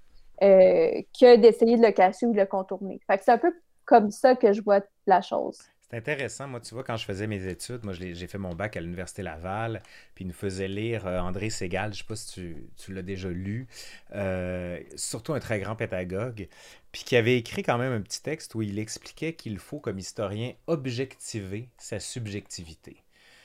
[0.43, 3.01] euh, que d'essayer de le cacher ou de le contourner.
[3.07, 3.53] Fait que c'est un peu
[3.85, 5.59] comme ça que je vois la chose.
[5.91, 6.49] C'est intéressant.
[6.49, 9.22] Moi, tu vois, quand je faisais mes études, moi, j'ai fait mon bac à l'Université
[9.22, 9.82] Laval,
[10.14, 13.03] puis il nous faisait lire euh, André Segal, je ne sais pas si tu, l'as
[13.03, 13.66] déjà lu,
[14.14, 16.49] euh, surtout un très grand pédagogue,
[16.93, 19.99] puis qui avait écrit quand même un petit texte où il expliquait qu'il faut, comme
[19.99, 23.03] historien, objectiver sa subjectivité.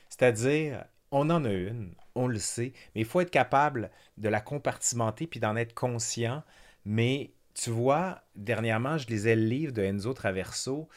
[0.10, 4.42] C'est-à-dire, on en a une, on le sait, mais il faut être capable de la
[4.42, 6.44] compartimenter puis d'en être conscient.
[6.86, 10.90] Mais tu vois, dernièrement, je lisais le livre de Enzo Traverso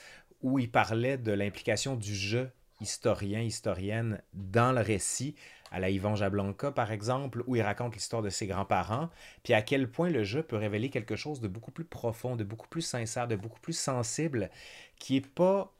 [0.46, 5.34] où il parlait de l'implication du jeu historien, historienne dans le récit,
[5.72, 9.10] à la Yvan Jablanca par exemple, où il raconte l'histoire de ses grands-parents,
[9.42, 12.44] puis à quel point le jeu peut révéler quelque chose de beaucoup plus profond, de
[12.44, 14.48] beaucoup plus sincère, de beaucoup plus sensible,
[15.00, 15.74] qui n'est pas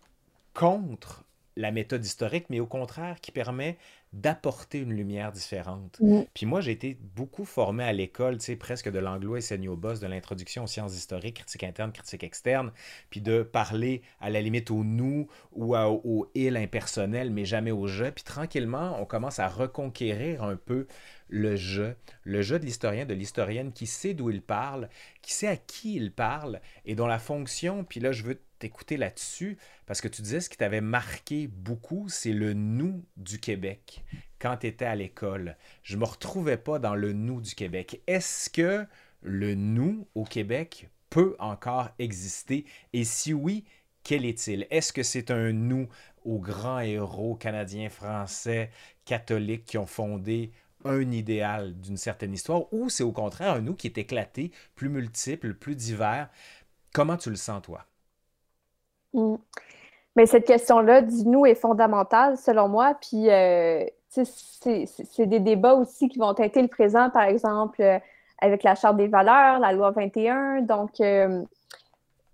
[0.53, 1.23] contre
[1.55, 3.79] la méthode historique, mais au contraire qui permet
[4.13, 5.99] d'apporter une lumière différente.
[6.01, 6.23] Mm.
[6.33, 9.77] Puis moi, j'ai été beaucoup formé à l'école, tu sais, presque de l'anglo et au
[9.77, 12.73] boss, de l'introduction aux sciences historiques, critique interne, critique externe,
[13.11, 17.73] puis de parler à la limite au nous ou à- au il impersonnel, mais jamais
[17.73, 18.05] au je.
[18.05, 20.87] Puis tranquillement, on commence à reconquérir un peu
[21.29, 21.93] le je,
[22.25, 24.89] le je de l'historien, de l'historienne qui sait d'où il parle,
[25.23, 28.97] qui sait à qui il parle et dont la fonction, puis là, je veux t'écouter
[28.97, 34.05] là-dessus, parce que tu disais ce qui t'avait marqué beaucoup, c'est le nous du Québec
[34.39, 35.57] quand tu étais à l'école.
[35.83, 38.03] Je me retrouvais pas dans le nous du Québec.
[38.07, 38.87] Est-ce que
[39.23, 42.65] le nous au Québec peut encore exister?
[42.93, 43.65] Et si oui,
[44.03, 44.67] quel est-il?
[44.71, 45.89] Est-ce que c'est un nous
[46.25, 48.71] aux grands héros canadiens, français,
[49.05, 50.53] catholiques qui ont fondé
[50.89, 54.89] un idéal d'une certaine histoire, ou c'est au contraire un nous qui est éclaté, plus
[54.89, 56.29] multiple, plus divers?
[56.93, 57.85] Comment tu le sens, toi?
[59.13, 59.37] Mm.
[60.17, 62.95] Mais cette question-là du nous est fondamentale selon moi.
[63.01, 67.99] Puis, euh, c'est des débats aussi qui vont être le présent, par exemple, euh,
[68.41, 70.63] avec la Charte des valeurs, la loi 21.
[70.63, 71.43] Donc, euh,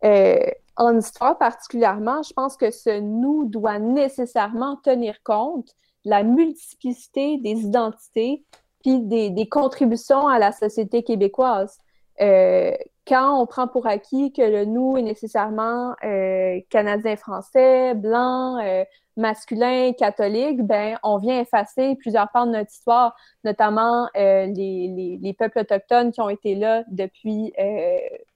[0.05, 0.39] euh,
[0.77, 5.75] en histoire particulièrement, je pense que ce nous doit nécessairement tenir compte
[6.05, 8.45] la multiplicité des identités
[8.83, 11.79] puis des, contributions à la société québécoise.
[12.21, 12.73] Euh,
[13.07, 18.85] quand on prend pour acquis que le nous est nécessairement euh, canadien-français, blanc, euh,
[19.17, 25.33] masculin, catholique, ben on vient effacer plusieurs parts de notre histoire, notamment les, les, les,
[25.33, 27.53] peuples autochtones qui ont été là depuis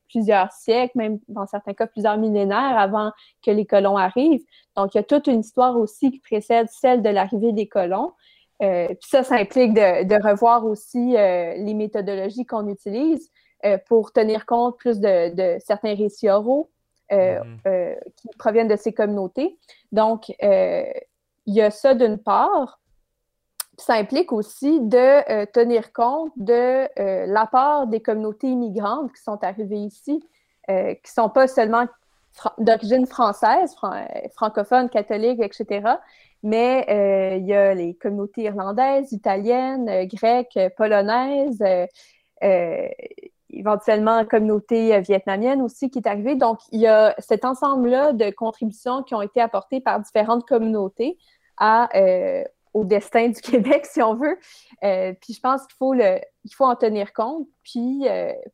[0.09, 3.13] plusieurs siècles, même dans certains cas plusieurs millénaires avant
[3.45, 4.45] que les colons arrivent.
[4.77, 8.13] Donc, il y a toute une histoire aussi qui précède celle de l'arrivée des colons.
[8.63, 13.31] Euh, puis ça, ça implique de, de revoir aussi euh, les méthodologies qu'on utilise
[13.65, 16.71] euh, pour tenir compte plus de, de certains récits oraux
[17.13, 17.99] euh, mm-hmm.
[18.17, 19.59] qui proviennent de ces communautés.
[19.93, 22.81] Donc, il y a ça d'une part.
[23.79, 26.89] Ça implique aussi de tenir compte de
[27.27, 30.24] l'apport des communautés immigrantes qui sont arrivées ici,
[30.66, 31.87] qui ne sont pas seulement
[32.59, 35.97] d'origine française, fran francophone, catholique, etc.,
[36.43, 41.62] mais euh, il y a les communautés irlandaises, italiennes, euh, grecques, polonaises,
[42.45, 42.89] euh,
[43.51, 46.37] éventuellement communauté vietnamienne aussi qui est arrivée.
[46.37, 51.18] Donc, il y a cet ensemble-là de contributions qui ont été apportées par différentes communautés
[51.57, 51.89] à,
[52.77, 54.39] au destin du Québec, si on veut.
[54.81, 55.95] puis je pense qu'il faut,
[56.55, 57.49] faut en tenir compte.
[57.64, 58.05] Puis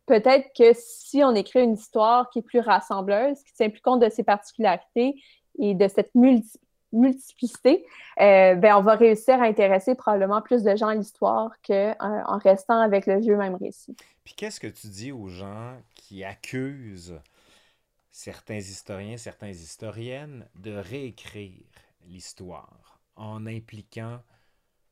[0.07, 4.01] peut-être que si on écrit une histoire qui est plus rassembleuse, qui tient plus compte
[4.01, 5.15] de ses particularités
[5.59, 6.59] et de cette multi
[6.93, 7.87] multiplicité,
[8.21, 12.39] euh, ben on va réussir à intéresser probablement plus de gens à l'histoire qu'en en
[12.39, 13.97] restant avec le vieux même récit.
[14.25, 17.19] Puis qu'est-ce que tu dis aux gens qui accusent
[18.11, 21.65] certains historiens, certaines historiennes de réécrire
[22.07, 22.92] l'histoire?
[23.17, 24.21] En impliquant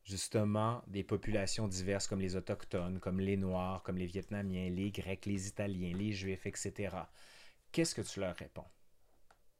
[0.05, 5.27] justement des populations diverses comme les Autochtones, comme les Noirs, comme les Vietnamiens, les Grecs,
[5.27, 6.97] les Italiens, les Juifs, etc.
[7.73, 8.64] Qu'est-ce que tu leur réponds?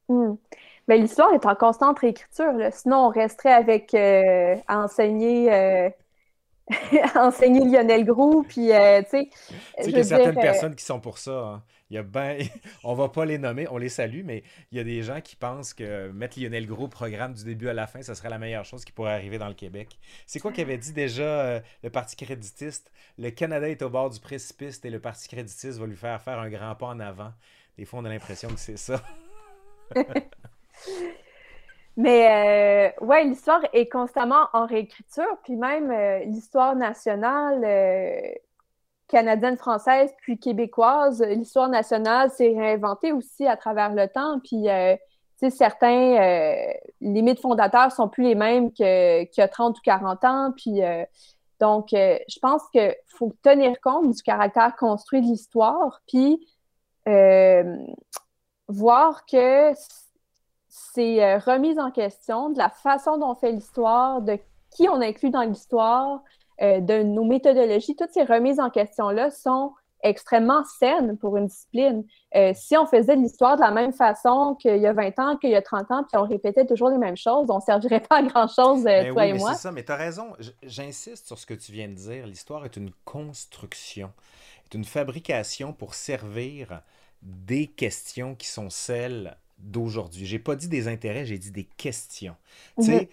[0.09, 0.35] Hmm.
[0.87, 2.51] Mais l'histoire est en constante réécriture.
[2.53, 2.71] Là.
[2.71, 5.89] Sinon, on resterait avec euh, à enseigner, euh,
[7.15, 8.43] enseigner Lionel Groux.
[8.43, 9.29] Puis, euh, tu sais.
[9.29, 11.31] Tu sais qu'il y a certaines personnes qui sont pour ça.
[11.31, 11.63] Hein.
[11.91, 12.41] Il y a ben...
[12.83, 15.35] on va pas les nommer, on les salue, mais il y a des gens qui
[15.35, 18.39] pensent que mettre Lionel Gros au programme du début à la fin, ça serait la
[18.39, 19.99] meilleure chose qui pourrait arriver dans le Québec.
[20.25, 22.91] C'est quoi qu'avait dit déjà le Parti créditiste?
[23.19, 26.39] Le Canada est au bord du précipice et le Parti créditiste va lui faire faire
[26.39, 27.33] un grand pas en avant.
[27.77, 29.01] Des fois, on a l'impression que c'est ça.
[31.97, 38.33] Mais euh, ouais, l'histoire est constamment en réécriture, puis même euh, l'histoire nationale euh,
[39.11, 44.67] canadienne, française, puis québécoise, l'histoire nationale s'est réinventée aussi à travers le temps, puis
[45.37, 50.53] sais, certains, les mythes fondateurs sont plus les mêmes y a 30 ou 40 ans,
[50.55, 50.81] puis
[51.59, 56.47] donc je pense qu'il faut tenir compte du caractère construit de l'histoire, puis
[58.71, 59.73] voir que
[60.71, 64.39] c'est euh, remise en question de la façon dont on fait l'histoire, de
[64.71, 66.23] qui on inclut dans l'histoire,
[66.61, 67.95] euh, de nos méthodologies.
[67.95, 72.03] Toutes ces remises en question-là sont extrêmement saines pour une discipline.
[72.35, 75.37] Euh, si on faisait de l'histoire de la même façon qu'il y a 20 ans,
[75.37, 77.99] qu'il y a 30 ans, puis on répétait toujours les mêmes choses, on ne servirait
[77.99, 79.53] pas à grand-chose, ben toi oui, et mais moi.
[79.53, 80.33] C'est ça, mais tu as raison.
[80.63, 82.25] J'insiste sur ce que tu viens de dire.
[82.25, 84.11] L'histoire est une construction,
[84.65, 86.81] est une fabrication pour servir
[87.21, 90.25] des questions qui sont celles d'aujourd'hui.
[90.25, 92.35] J'ai pas dit des intérêts, j'ai dit des questions.
[92.79, 93.09] Tu sais,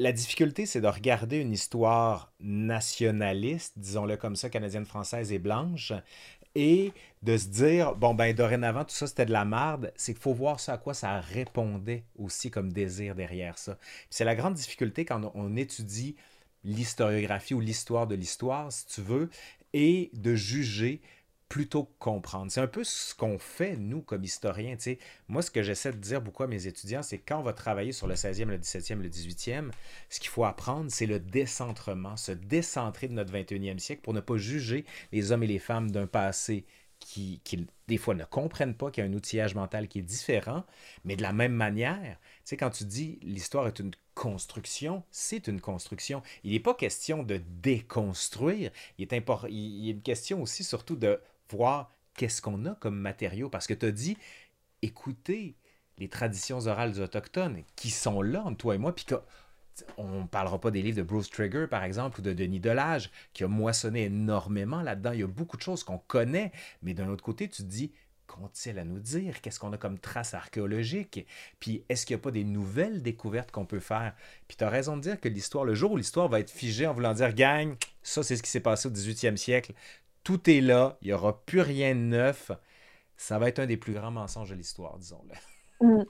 [0.00, 5.92] la difficulté, c'est de regarder une histoire nationaliste, disons-le comme ça, canadienne, française et blanche,
[6.54, 6.92] et
[7.22, 10.32] de se dire, bon, ben, dorénavant, tout ça, c'était de la merde, c'est qu'il faut
[10.32, 13.76] voir ça à quoi ça répondait aussi comme désir derrière ça.
[14.08, 16.16] C'est la grande difficulté quand on étudie
[16.64, 19.28] l'historiographie ou l'histoire de l'histoire, si tu veux,
[19.74, 21.02] et de juger
[21.50, 22.50] plutôt que comprendre.
[22.50, 24.76] C'est un peu ce qu'on fait, nous, comme historiens.
[25.28, 27.90] Moi, ce que j'essaie de dire beaucoup à mes étudiants, c'est quand on va travailler
[27.90, 29.70] sur le 16e, le 17e, le 18e,
[30.08, 34.20] ce qu'il faut apprendre, c'est le décentrement, se décentrer de notre 21e siècle pour ne
[34.20, 36.64] pas juger les hommes et les femmes d'un passé
[37.00, 40.02] qui, qui, des fois, ne comprennent pas qu'il y a un outillage mental qui est
[40.02, 40.64] différent,
[41.04, 45.48] mais de la même manière, tu sais, quand tu dis l'histoire est une construction, c'est
[45.48, 46.22] une construction.
[46.44, 50.94] Il n'est pas question de déconstruire, il est, import, il est une question aussi surtout
[50.94, 51.18] de
[51.50, 53.48] voir qu'est-ce qu'on a comme matériaux.
[53.48, 54.16] Parce que tu as dit,
[54.82, 55.56] écoutez
[55.98, 59.06] les traditions orales Autochtones qui sont là entre toi et moi, puis
[59.96, 63.10] on ne parlera pas des livres de Bruce Trigger, par exemple, ou de Denis Delage,
[63.32, 65.12] qui a moissonné énormément là-dedans.
[65.12, 67.92] Il y a beaucoup de choses qu'on connaît, mais d'un autre côté, tu te dis,
[68.26, 69.40] qu'ont-ils à nous dire?
[69.40, 71.26] Qu'est-ce qu'on a comme traces archéologiques?
[71.58, 74.14] Puis est-ce qu'il n'y a pas des nouvelles découvertes qu'on peut faire?
[74.48, 76.86] Puis tu as raison de dire que l'histoire, le jour où l'histoire va être figée
[76.86, 79.72] en voulant dire, gang, ça c'est ce qui s'est passé au 18e siècle,
[80.24, 82.50] tout est là, il n'y aura plus rien de neuf.
[83.16, 85.86] Ça va être un des plus grands mensonges de l'histoire, disons-le.
[85.86, 86.04] Mm.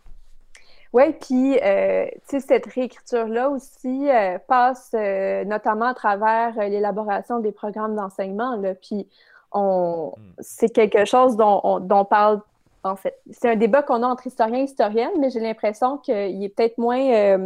[0.92, 7.94] Oui, puis euh, cette réécriture-là aussi euh, passe euh, notamment à travers l'élaboration des programmes
[7.94, 8.60] d'enseignement.
[8.82, 9.08] Puis
[9.52, 10.22] on, mm.
[10.40, 12.40] c'est quelque chose dont on, parle,
[12.82, 13.20] en fait.
[13.30, 16.78] C'est un débat qu'on a entre historiens et historiennes, mais j'ai l'impression qu'il est peut-être
[16.78, 17.38] moins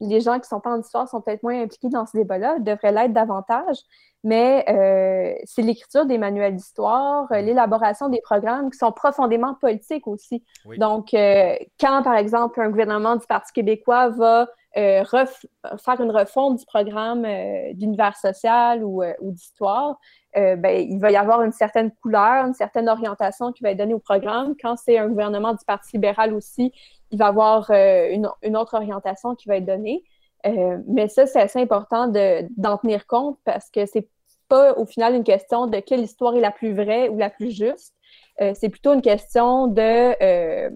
[0.00, 2.58] les gens qui ne sont pas en histoire sont peut-être moins impliqués dans ce débat-là,
[2.58, 3.78] devraient l'être davantage
[4.24, 7.44] mais euh, c'est l'écriture des manuels d'histoire, euh, mm.
[7.46, 10.44] l'élaboration des programmes qui sont profondément politiques aussi.
[10.76, 14.48] Donc, euh, quand, par exemple, un gouvernement du Parti québécois va
[14.78, 17.26] faire une refonte du programme
[17.74, 19.98] d'univers social ou, d'histoire,
[20.34, 23.94] ben, il va y avoir une certaine couleur, une certaine orientation qui va être donnée
[23.94, 24.54] au programme.
[24.60, 26.72] Quand c'est un gouvernement du Parti libéral aussi,
[27.10, 30.04] il va y avoir une, une, autre orientation qui va être donnée.
[30.46, 32.08] Euh, mais ça, c'est assez important
[32.56, 34.08] d'en tenir compte parce que c'est
[34.48, 37.50] pas au final une question de quelle histoire est la plus vraie ou la plus
[37.50, 37.94] juste.
[38.40, 40.70] Euh, c'est plutôt une question de euh,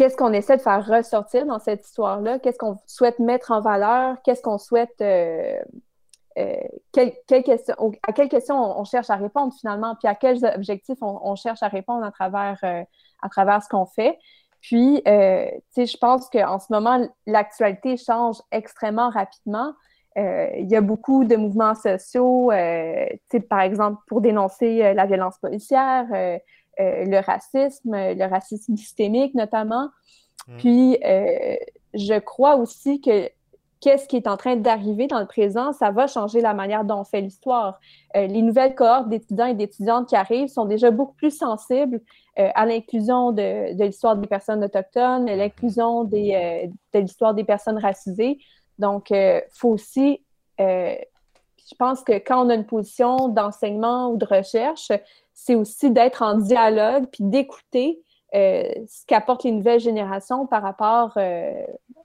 [0.00, 4.16] qu'est-ce qu'on essaie de faire ressortir dans cette histoire-là, qu'est-ce qu'on souhaite mettre en valeur,
[4.24, 4.94] qu'est-ce qu'on souhaite.
[4.96, 5.62] Quelle,
[7.44, 7.74] question,
[8.08, 11.68] à quelles questions on, cherche à répondre finalement, puis à quels objectifs on, cherche à
[11.68, 12.86] répondre à travers,
[13.20, 14.18] à travers ce qu'on fait?
[14.60, 15.46] Puis, euh,
[15.76, 19.72] je pense qu'en ce moment, l'actualité change extrêmement rapidement.
[20.18, 23.06] Euh, il y a beaucoup de mouvements sociaux, euh,
[23.50, 26.06] par exemple, pour dénoncer la violence policière,
[26.78, 29.88] le racisme, le racisme systémique notamment.
[30.48, 30.56] Mmh.
[30.58, 30.98] Puis,
[31.94, 33.28] je crois aussi que
[33.80, 37.00] qu'est-ce qui est en train d'arriver dans le présent, ça va changer la manière dont
[37.00, 37.80] on fait l'histoire.
[38.14, 42.00] Euh, les nouvelles cohortes d'étudiants et d'étudiantes qui arrivent sont déjà beaucoup plus sensibles
[42.38, 47.78] euh, à l'inclusion de, l'histoire des personnes autochtones, à l'inclusion euh, de l'histoire des personnes
[47.78, 48.38] racisées.
[48.78, 50.22] Donc, il faut aussi,
[50.58, 54.90] je pense que quand on a une position d'enseignement ou de recherche,
[55.42, 61.16] c'est aussi d'être en dialogue puis d'écouter ce qu'apportent les nouvelles générations par rapport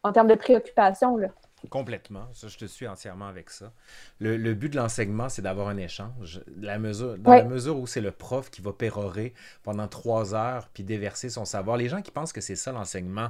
[0.03, 1.17] en termes de préoccupation.
[1.17, 1.27] Là.
[1.69, 2.27] Complètement.
[2.33, 3.73] Ça, je te suis entièrement avec ça.
[4.19, 6.41] Le, but de l'enseignement, c'est d'avoir un échange.
[6.57, 9.33] La mesure, dans la mesure où c'est le prof qui va pérorer
[9.63, 13.29] pendant trois heures puis déverser son savoir, les gens qui pensent que c'est ça l'enseignement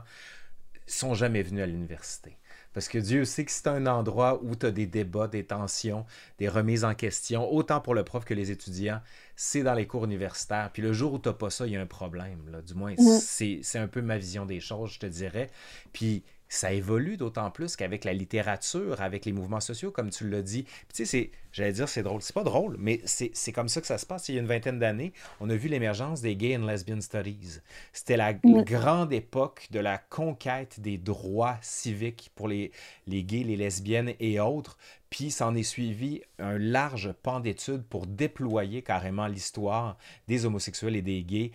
[0.87, 2.37] sont jamais venus à l'université.
[2.73, 6.05] Parce que Dieu sait que c'est un endroit où tu as des débats, des tensions,
[6.39, 8.99] des remises en question, autant pour le prof que les étudiants.
[9.35, 10.69] C'est dans les cours universitaires.
[10.71, 12.49] Puis le jour où tu n'as pas ça, il y a un problème.
[12.51, 12.61] Là.
[12.61, 13.19] Du moins, mm.
[13.19, 15.49] c'est un peu ma vision des choses, je te dirais.
[15.93, 16.23] Puis
[16.57, 20.63] ça évolue d'autant plus qu'avec la littérature, avec les mouvements sociaux, comme tu l'as dit.
[20.63, 22.21] tu sais, c'est, j'allais dire, c'est drôle.
[22.21, 24.29] C'est pas drôle, mais c'est, comme ça que ça se passe.
[24.29, 27.59] Il y a une vingtaine d'années, on a vu l'émergence des Gay and Lesbian Studies.
[27.93, 32.71] C'était la grande époque de la conquête des droits civiques pour les,
[33.07, 34.77] les gays, les lesbiennes et autres.
[35.09, 39.97] Puis s'en est suivi un large pan d'études pour déployer carrément l'histoire
[40.27, 41.51] des homosexuels et des gays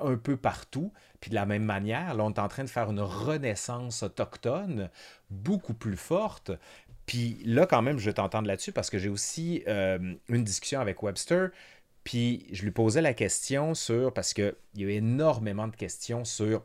[0.00, 0.92] un peu partout.
[1.20, 4.90] Puis de la même manière, là, on est en train de faire une renaissance autochtone
[5.30, 6.52] beaucoup plus forte.
[7.06, 10.80] Puis là, quand même, je vais t'entendre là-dessus parce que j'ai aussi euh, une discussion
[10.80, 11.50] avec Webster.
[12.04, 16.64] Puis je lui posais la question sur, parce qu'il y a énormément de questions sur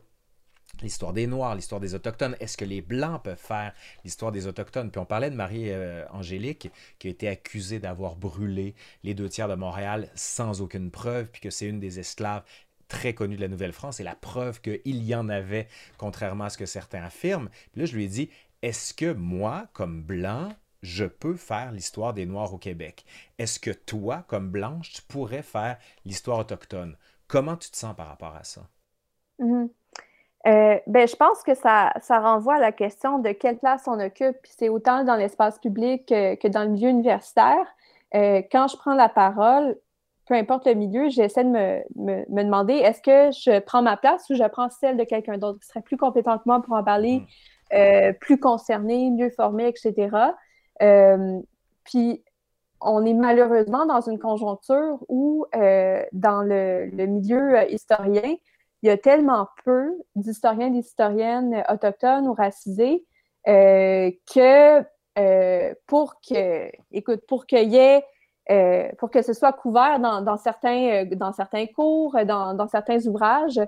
[0.82, 2.36] l'histoire des Noirs, l'histoire des Autochtones.
[2.40, 3.72] Est-ce que les Blancs peuvent faire
[4.04, 4.90] l'histoire des Autochtones?
[4.90, 9.48] Puis on parlait de Marie-Angélique, euh, qui a été accusée d'avoir brûlé les deux tiers
[9.48, 12.42] de Montréal sans aucune preuve, puis que c'est une des esclaves
[12.88, 15.68] très connu de la Nouvelle-France et la preuve qu'il y en avait,
[15.98, 17.48] contrairement à ce que certains affirment.
[17.72, 18.30] Puis là, je lui ai dit,
[18.62, 20.48] est-ce que moi, comme blanc,
[20.82, 23.04] je peux faire l'histoire des Noirs au Québec?
[23.38, 26.96] Est-ce que toi, comme Blanche, tu pourrais faire l'histoire autochtone?
[27.26, 28.62] Comment tu te sens par rapport à ça?
[29.40, 29.68] Mm-hmm.
[30.46, 33.98] Euh, ben, je pense que ça, ça renvoie à la question de quelle place on
[33.98, 34.36] occupe.
[34.44, 37.66] C'est autant dans l'espace public que, dans le milieu universitaire.
[38.14, 39.76] Euh, quand je prends la parole,
[40.26, 44.28] peu importe le milieu, j'essaie de me, me, demander est-ce que je prends ma place
[44.30, 45.58] ou je prends celle de quelqu'un d'autre?
[45.60, 47.26] Qui serait plus compétent que moi pour en parler, mm.
[47.76, 50.16] euh, plus concerné, mieux formé, etc.
[51.84, 52.22] puis,
[52.86, 58.36] on est malheureusement dans une conjoncture où, dans le, le milieu historien,
[58.84, 63.02] il y a tellement peu d'historiens et d'historiennes autochtones ou racisés
[63.48, 64.84] euh, que
[65.18, 68.04] euh, pour que, écoute, pour qu'il y ait,
[68.50, 73.60] euh, pour que ce soit couvert dans, certains, dans certains cours, dans, certains ouvrages,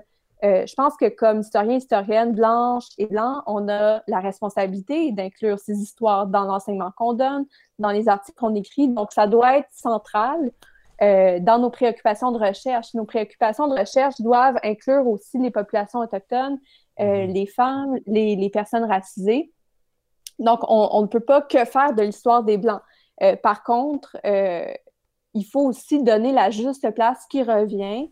[0.43, 5.79] je pense que comme historien, historienne blanche et blanc, on a la responsabilité d'inclure ces
[5.79, 7.45] histoires dans l'enseignement qu'on donne,
[7.79, 8.87] dans les articles qu'on écrit.
[8.87, 10.51] Donc, ça doit être central
[11.03, 12.95] euh, dans nos préoccupations de recherche.
[12.95, 16.57] Nos préoccupations de recherche doivent inclure aussi les populations autochtones,
[16.99, 17.33] euh, mhm.
[17.33, 19.51] les femmes, les, personnes racisées.
[20.39, 22.81] Donc, on, ne peut pas que faire de l'histoire des Blancs.
[23.23, 28.11] Euh, par contre, il faut aussi donner la juste place qui revient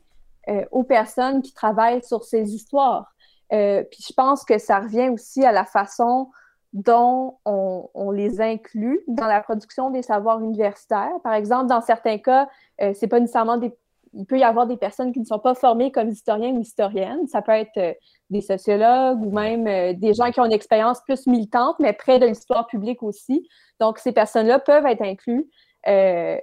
[0.72, 3.16] aux personnes qui travaillent sur ces histoires.
[3.50, 6.30] puis je pense que ça revient aussi à la façon
[6.76, 11.14] dont on, les inclut dans la production des savoirs universitaires.
[11.24, 12.50] Par exemple, dans certains cas,
[12.82, 13.74] euh, c'est pas nécessairement des.
[14.16, 17.28] Il peut y avoir des personnes qui ne sont pas formées comme historiens ou historiennes.
[17.28, 17.94] Ça peut être euh,
[18.30, 22.20] des sociologues ou même euh, des gens qui ont une expérience plus militante, mais près
[22.20, 23.48] de l'histoire publique aussi.
[23.80, 25.46] Donc, ces personnes-là peuvent être incluses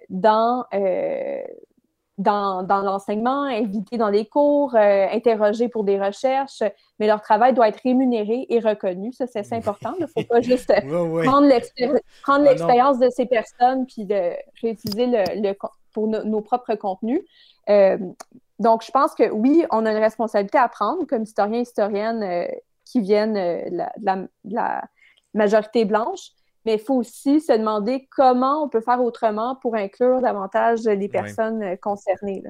[0.08, 0.64] dans,
[2.18, 6.62] dans, dans l'enseignement, invitées dans les cours, interrogées pour des recherches,
[6.98, 9.12] mais leur travail doit être rémunéré et reconnu.
[9.12, 9.94] Ça, c'est important.
[9.98, 10.72] Il ne faut pas juste
[11.22, 15.54] prendre ah l'expérience de ces personnes puis de réutiliser le, le,
[15.92, 17.22] pour nos propres contenus.
[17.68, 17.98] Euh,
[18.58, 22.22] donc, je pense que oui, on a une responsabilité à prendre comme historien et historienne
[22.22, 22.46] euh,
[22.84, 24.84] qui viennent euh, de la,
[25.34, 26.32] majorité blanche,
[26.64, 31.08] mais il faut aussi se demander comment on peut faire autrement pour inclure davantage les
[31.08, 32.42] personnes concernées.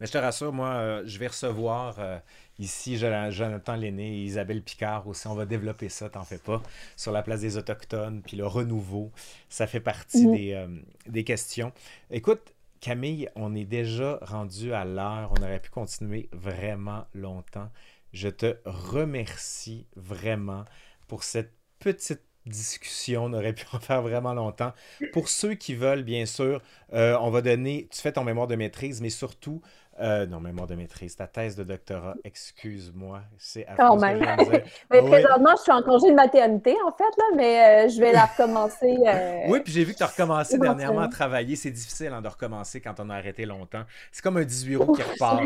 [0.00, 1.96] Mais je te rassure, moi, je vais recevoir
[2.58, 5.26] ici Jonathan Lenné et Isabelle Picard aussi.
[5.28, 6.62] On va développer ça, t'en fais pas,
[6.96, 9.12] sur la place des Autochtones, puis le renouveau.
[9.48, 10.34] Ça fait partie mhm.
[10.34, 10.66] des,
[11.06, 11.72] des questions.
[12.10, 12.54] Écoute,
[12.84, 15.32] Camille, on est déjà rendu à l'heure.
[15.38, 17.70] On aurait pu continuer vraiment longtemps.
[18.12, 20.66] Je te remercie vraiment
[21.08, 23.24] pour cette petite discussion.
[23.24, 24.72] On aurait pu en faire vraiment longtemps.
[25.12, 26.60] Pour ceux qui veulent, bien sûr,
[26.92, 29.60] euh, on va donner, tu fais ton mémoire de maîtrise, mais surtout,
[30.00, 34.18] euh, non, mémoire de maîtrise, ta thèse de doctorat, excuse-moi, c'est Quand même.
[34.90, 38.12] mais présentement, je suis en congé de maternité, en fait, là, mais euh, je vais
[38.12, 38.96] la recommencer.
[39.06, 41.54] Euh, oui, puis j'ai vu que tu as recommencé dernièrement à travailler.
[41.54, 43.84] C'est difficile hein, de recommencer quand on a arrêté longtemps.
[44.10, 45.42] C'est comme un 18 roues qui repart.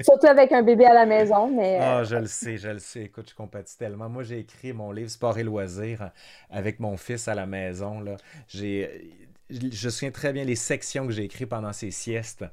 [0.00, 1.78] Surtout avec un bébé à la maison, mais...
[1.80, 3.02] Ah, je le sais, je le sais.
[3.02, 4.08] Écoute, je compatis tellement.
[4.08, 6.10] Moi, j'ai écrit mon livre Sport et loisirs
[6.50, 8.00] avec mon fils à la maison.
[8.00, 8.16] Là.
[8.48, 9.12] J'ai
[9.52, 12.44] je, me souviens très bien les sections que j'ai écrites pendant ces siestes.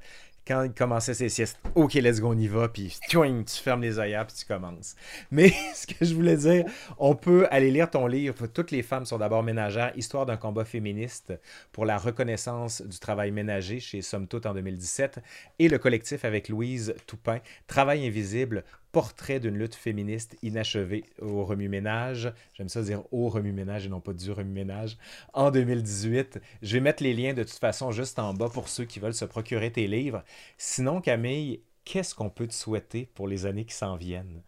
[0.49, 3.99] Quand il commençait ses siestes, OK, let's go, on y va, puis tu fermes les
[3.99, 4.95] œillères, puis tu commences.
[5.31, 6.65] Mais ce que je voulais dire,
[6.97, 10.65] on peut aller lire ton livre, Toutes les femmes sont d'abord ménagères, Histoire d'un combat
[10.65, 11.39] féministe
[11.71, 15.19] pour la reconnaissance du travail ménager chez Somme Toute en 2017,
[15.59, 22.33] et le collectif avec Louise Toupin, Travail invisible, Portrait d'une lutte féministe inachevée au remue-ménage.
[22.53, 24.97] J'aime ça dire au remue-ménage et non pas du remue-ménage.
[25.33, 26.39] En 2018.
[26.61, 29.13] Je vais mettre les liens de toute façon juste en bas pour ceux qui veulent
[29.13, 30.23] se procurer tes livres.
[30.57, 34.41] Sinon, Camille, qu'est-ce qu'on peut te souhaiter pour les années qui s'en viennent?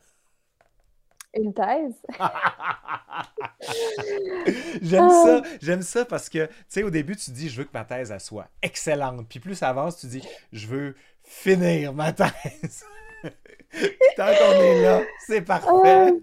[1.34, 1.96] Une thèse.
[4.82, 7.70] j'aime ça, j'aime ça parce que, tu sais, au début, tu dis, je veux que
[7.74, 9.28] ma thèse soit excellente.
[9.30, 12.84] Puis plus ça avance, tu dis, je veux finir ma thèse.
[14.17, 16.13] Tant qu'on est là, c'est parfait.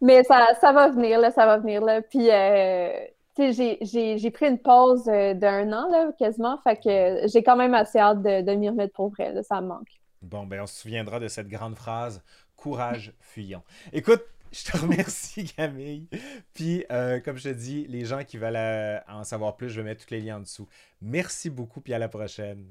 [0.00, 1.82] mais ça, ça va venir, là, ça va venir.
[1.82, 2.02] Là.
[2.02, 2.90] Puis, euh,
[3.38, 6.58] j'ai pris une pause euh, d'un an, là, quasiment.
[6.62, 9.32] Fait que j'ai quand même assez hâte de, de m'y remettre pour vrai.
[9.32, 10.00] Là, ça me manque.
[10.22, 12.22] Bon, ben, on se souviendra de cette grande phrase
[12.56, 13.62] courage fuyant.
[13.92, 14.24] Écoute,
[14.54, 16.08] je te remercie, Camille.
[16.54, 19.84] Puis, euh, comme je te dis, les gens qui veulent en savoir plus, je vais
[19.84, 20.68] mettre tous les liens en dessous.
[21.02, 22.64] Merci beaucoup, puis à la prochaine.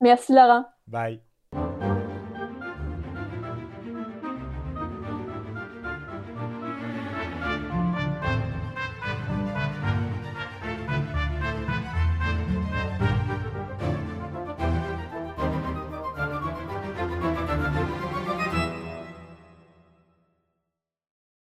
[0.00, 0.64] Merci, Laurent.
[0.86, 1.20] Bye.